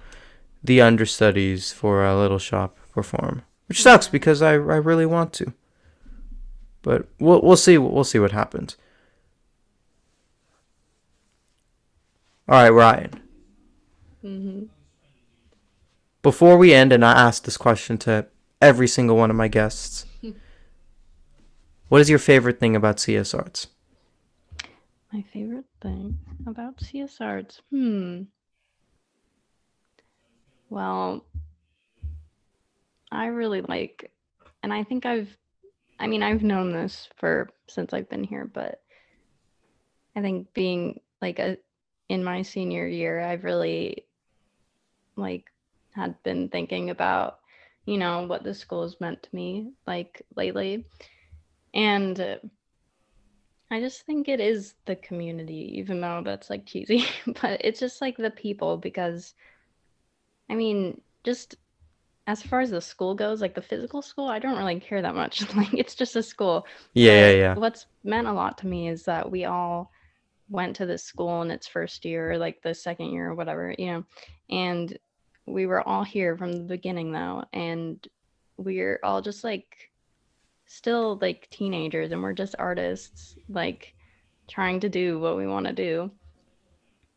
the 0.63 0.81
understudies 0.81 1.71
for 1.71 2.05
a 2.05 2.17
little 2.17 2.39
shop 2.39 2.77
perform, 2.93 3.43
which 3.67 3.81
sucks 3.81 4.07
because 4.07 4.41
I, 4.41 4.51
I 4.53 4.55
really 4.77 5.05
want 5.05 5.33
to. 5.33 5.53
But 6.83 7.07
we'll 7.19 7.41
we'll 7.41 7.57
see 7.57 7.77
we'll 7.77 8.03
see 8.03 8.19
what 8.19 8.31
happens. 8.31 8.77
All 12.47 12.55
right, 12.61 12.69
Ryan. 12.69 13.21
hmm 14.21 14.63
Before 16.21 16.57
we 16.57 16.73
end, 16.73 16.93
and 16.93 17.03
I 17.03 17.13
ask 17.13 17.43
this 17.43 17.57
question 17.57 17.97
to 17.99 18.27
every 18.61 18.87
single 18.87 19.17
one 19.17 19.31
of 19.31 19.35
my 19.35 19.47
guests, 19.47 20.05
what 21.89 22.01
is 22.01 22.09
your 22.09 22.19
favorite 22.19 22.59
thing 22.59 22.75
about 22.75 22.99
CS 22.99 23.33
Arts? 23.33 23.67
My 25.11 25.23
favorite 25.33 25.65
thing 25.81 26.19
about 26.45 26.79
CS 26.79 27.17
Arts. 27.19 27.61
Hmm. 27.71 28.23
Well, 30.69 31.25
I 33.11 33.25
really 33.25 33.61
like, 33.61 34.11
and 34.63 34.71
I 34.71 34.83
think 34.83 35.05
I've, 35.05 35.35
I 35.99 36.07
mean, 36.07 36.23
I've 36.23 36.43
known 36.43 36.71
this 36.71 37.09
for 37.17 37.49
since 37.67 37.93
I've 37.93 38.09
been 38.09 38.23
here, 38.23 38.45
but 38.45 38.81
I 40.15 40.21
think 40.21 40.53
being 40.53 41.01
like 41.21 41.39
a 41.39 41.57
in 42.09 42.23
my 42.23 42.41
senior 42.41 42.87
year, 42.87 43.19
I've 43.21 43.43
really 43.43 44.05
like 45.15 45.50
had 45.95 46.21
been 46.23 46.49
thinking 46.49 46.89
about, 46.89 47.39
you 47.85 47.97
know, 47.97 48.25
what 48.27 48.43
the 48.43 48.53
school 48.53 48.83
has 48.83 48.99
meant 48.99 49.23
to 49.23 49.35
me 49.35 49.71
like 49.87 50.21
lately. 50.35 50.85
And 51.73 52.39
I 53.69 53.79
just 53.79 54.05
think 54.05 54.27
it 54.27 54.41
is 54.41 54.75
the 54.85 54.97
community, 54.97 55.73
even 55.77 56.01
though 56.01 56.21
that's 56.23 56.49
like 56.49 56.65
cheesy, 56.65 57.05
but 57.41 57.63
it's 57.63 57.79
just 57.79 58.01
like 58.01 58.17
the 58.17 58.31
people 58.31 58.77
because 58.77 59.33
I 60.49 60.55
mean, 60.55 60.99
just 61.23 61.55
as 62.27 62.43
far 62.43 62.59
as 62.59 62.69
the 62.69 62.81
school 62.81 63.15
goes, 63.15 63.41
like 63.41 63.55
the 63.55 63.61
physical 63.61 64.01
school, 64.01 64.27
I 64.27 64.39
don't 64.39 64.57
really 64.57 64.79
care 64.79 65.01
that 65.01 65.15
much. 65.15 65.43
Like 65.55 65.73
it's 65.73 65.95
just 65.95 66.15
a 66.15 66.23
school. 66.23 66.65
Yeah, 66.93 67.13
yeah, 67.13 67.31
yeah. 67.31 67.55
What's 67.55 67.87
meant 68.03 68.27
a 68.27 68.33
lot 68.33 68.57
to 68.59 68.67
me 68.67 68.89
is 68.89 69.03
that 69.03 69.31
we 69.31 69.45
all 69.45 69.91
went 70.49 70.75
to 70.75 70.85
this 70.85 71.03
school 71.03 71.41
in 71.41 71.49
its 71.51 71.67
first 71.67 72.03
year, 72.03 72.33
or 72.33 72.37
like 72.37 72.61
the 72.61 72.73
second 72.73 73.13
year 73.13 73.29
or 73.29 73.35
whatever, 73.35 73.73
you 73.77 73.87
know, 73.87 74.03
and 74.49 74.97
we 75.45 75.65
were 75.65 75.87
all 75.87 76.03
here 76.03 76.37
from 76.37 76.53
the 76.53 76.63
beginning 76.63 77.11
though, 77.11 77.43
and 77.53 78.05
we're 78.57 78.99
all 79.03 79.21
just 79.21 79.43
like 79.43 79.91
still 80.65 81.17
like 81.21 81.49
teenagers 81.49 82.11
and 82.11 82.21
we're 82.23 82.33
just 82.33 82.55
artists 82.57 83.35
like 83.49 83.93
trying 84.47 84.79
to 84.79 84.89
do 84.89 85.19
what 85.19 85.37
we 85.37 85.47
want 85.47 85.65
to 85.65 85.73
do. 85.73 86.11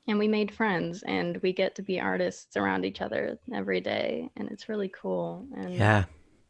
And 0.06 0.18
we 0.18 0.28
made 0.28 0.52
friends 0.54 1.02
and 1.02 1.38
we 1.38 1.52
get 1.52 1.76
to 1.76 1.82
be 1.82 2.00
artists 2.00 2.56
around 2.56 2.84
each 2.84 3.00
other 3.00 3.38
every 3.52 3.80
day 3.80 4.30
and 4.36 4.50
it's 4.50 4.68
really 4.68 4.88
cool. 4.88 5.46
And 5.56 5.74
Yeah. 5.74 6.04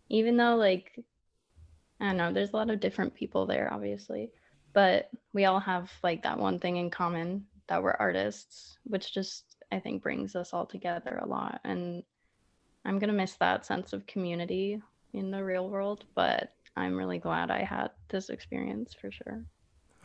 even 0.08 0.36
though 0.36 0.56
like 0.56 0.98
I 2.00 2.06
don't 2.06 2.16
know, 2.16 2.32
there's 2.32 2.52
a 2.52 2.56
lot 2.56 2.70
of 2.70 2.80
different 2.80 3.14
people 3.14 3.46
there, 3.46 3.72
obviously, 3.72 4.30
but 4.72 5.08
we 5.32 5.44
all 5.44 5.60
have 5.60 5.92
like 6.02 6.22
that 6.24 6.38
one 6.38 6.58
thing 6.58 6.76
in 6.76 6.90
common 6.90 7.46
that 7.68 7.82
we're 7.82 7.92
artists, 7.92 8.78
which 8.84 9.14
just 9.14 9.53
I 9.72 9.80
think 9.80 10.02
brings 10.02 10.36
us 10.36 10.52
all 10.52 10.66
together 10.66 11.18
a 11.22 11.26
lot. 11.26 11.60
And 11.64 12.02
I'm 12.84 12.98
gonna 12.98 13.12
miss 13.12 13.34
that 13.36 13.66
sense 13.66 13.92
of 13.92 14.06
community 14.06 14.80
in 15.12 15.30
the 15.30 15.44
real 15.44 15.68
world, 15.68 16.04
but 16.14 16.52
I'm 16.76 16.96
really 16.96 17.18
glad 17.18 17.50
I 17.50 17.62
had 17.62 17.90
this 18.08 18.30
experience 18.30 18.94
for 18.94 19.10
sure. 19.10 19.44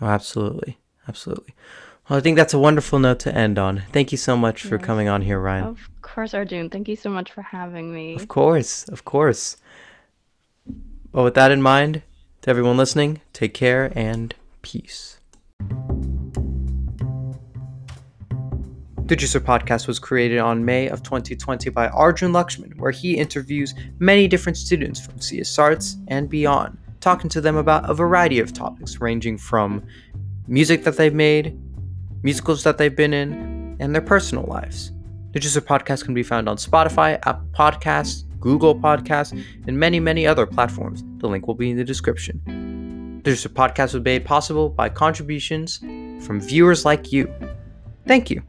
Oh, 0.01 0.07
absolutely. 0.07 0.77
Absolutely. 1.07 1.55
Well, 2.07 2.19
I 2.19 2.21
think 2.21 2.37
that's 2.37 2.53
a 2.53 2.59
wonderful 2.59 2.99
note 2.99 3.19
to 3.21 3.35
end 3.35 3.57
on. 3.57 3.83
Thank 3.91 4.11
you 4.11 4.17
so 4.17 4.37
much 4.37 4.61
for 4.61 4.75
Yes. 4.75 4.85
coming 4.85 5.07
on 5.07 5.23
here, 5.23 5.39
Ryan. 5.39 5.65
Of 5.65 5.89
course, 6.01 6.33
Arjun. 6.33 6.69
Thank 6.69 6.87
you 6.87 6.95
so 6.95 7.09
much 7.09 7.31
for 7.31 7.41
having 7.41 7.93
me. 7.93 8.15
Of 8.15 8.27
course, 8.27 8.87
of 8.89 9.05
course. 9.05 9.57
Well, 11.11 11.23
with 11.23 11.33
that 11.33 11.51
in 11.51 11.61
mind, 11.61 12.03
to 12.41 12.49
everyone 12.49 12.77
listening, 12.77 13.21
take 13.33 13.53
care 13.53 13.91
and 13.95 14.35
peace. 14.61 15.18
The 19.09 19.15
Juicer 19.15 19.39
podcast 19.39 19.87
was 19.87 19.97
created 19.97 20.37
on 20.37 20.63
May 20.63 20.87
of 20.87 21.01
2020 21.01 21.71
by 21.71 21.87
Arjun 21.87 22.31
Lakshman, 22.31 22.77
where 22.77 22.91
he 22.91 23.17
interviews 23.17 23.73
many 23.97 24.27
different 24.27 24.55
students 24.55 25.03
from 25.03 25.19
CS 25.19 25.57
Arts 25.57 25.97
and 26.09 26.29
beyond, 26.29 26.77
talking 26.99 27.27
to 27.31 27.41
them 27.41 27.55
about 27.55 27.89
a 27.89 27.95
variety 27.95 28.37
of 28.37 28.53
topics 28.53 29.01
ranging 29.01 29.35
from 29.35 29.83
music 30.47 30.83
that 30.83 30.95
they've 30.95 31.15
made, 31.15 31.59
musicals 32.21 32.61
that 32.61 32.77
they've 32.77 32.95
been 32.95 33.11
in, 33.11 33.75
and 33.79 33.95
their 33.95 34.01
personal 34.03 34.43
lives. 34.43 34.91
The 35.31 35.39
Juicer 35.39 35.61
podcast 35.61 36.05
can 36.05 36.13
be 36.13 36.21
found 36.21 36.47
on 36.47 36.57
Spotify, 36.57 37.17
Apple 37.25 37.47
Podcasts, 37.51 38.25
Google 38.39 38.75
Podcasts, 38.75 39.31
and 39.65 39.75
many, 39.75 39.99
many 39.99 40.27
other 40.27 40.45
platforms. 40.45 41.03
The 41.17 41.27
link 41.27 41.47
will 41.47 41.55
be 41.55 41.71
in 41.71 41.77
the 41.77 41.83
description. 41.83 43.21
The 43.23 43.31
Juicer 43.31 43.47
podcast 43.47 43.95
was 43.95 44.03
made 44.03 44.23
possible 44.23 44.69
by 44.69 44.89
contributions 44.89 45.79
from 46.23 46.39
viewers 46.39 46.85
like 46.85 47.11
you. 47.11 47.33
Thank 48.05 48.29
you. 48.29 48.43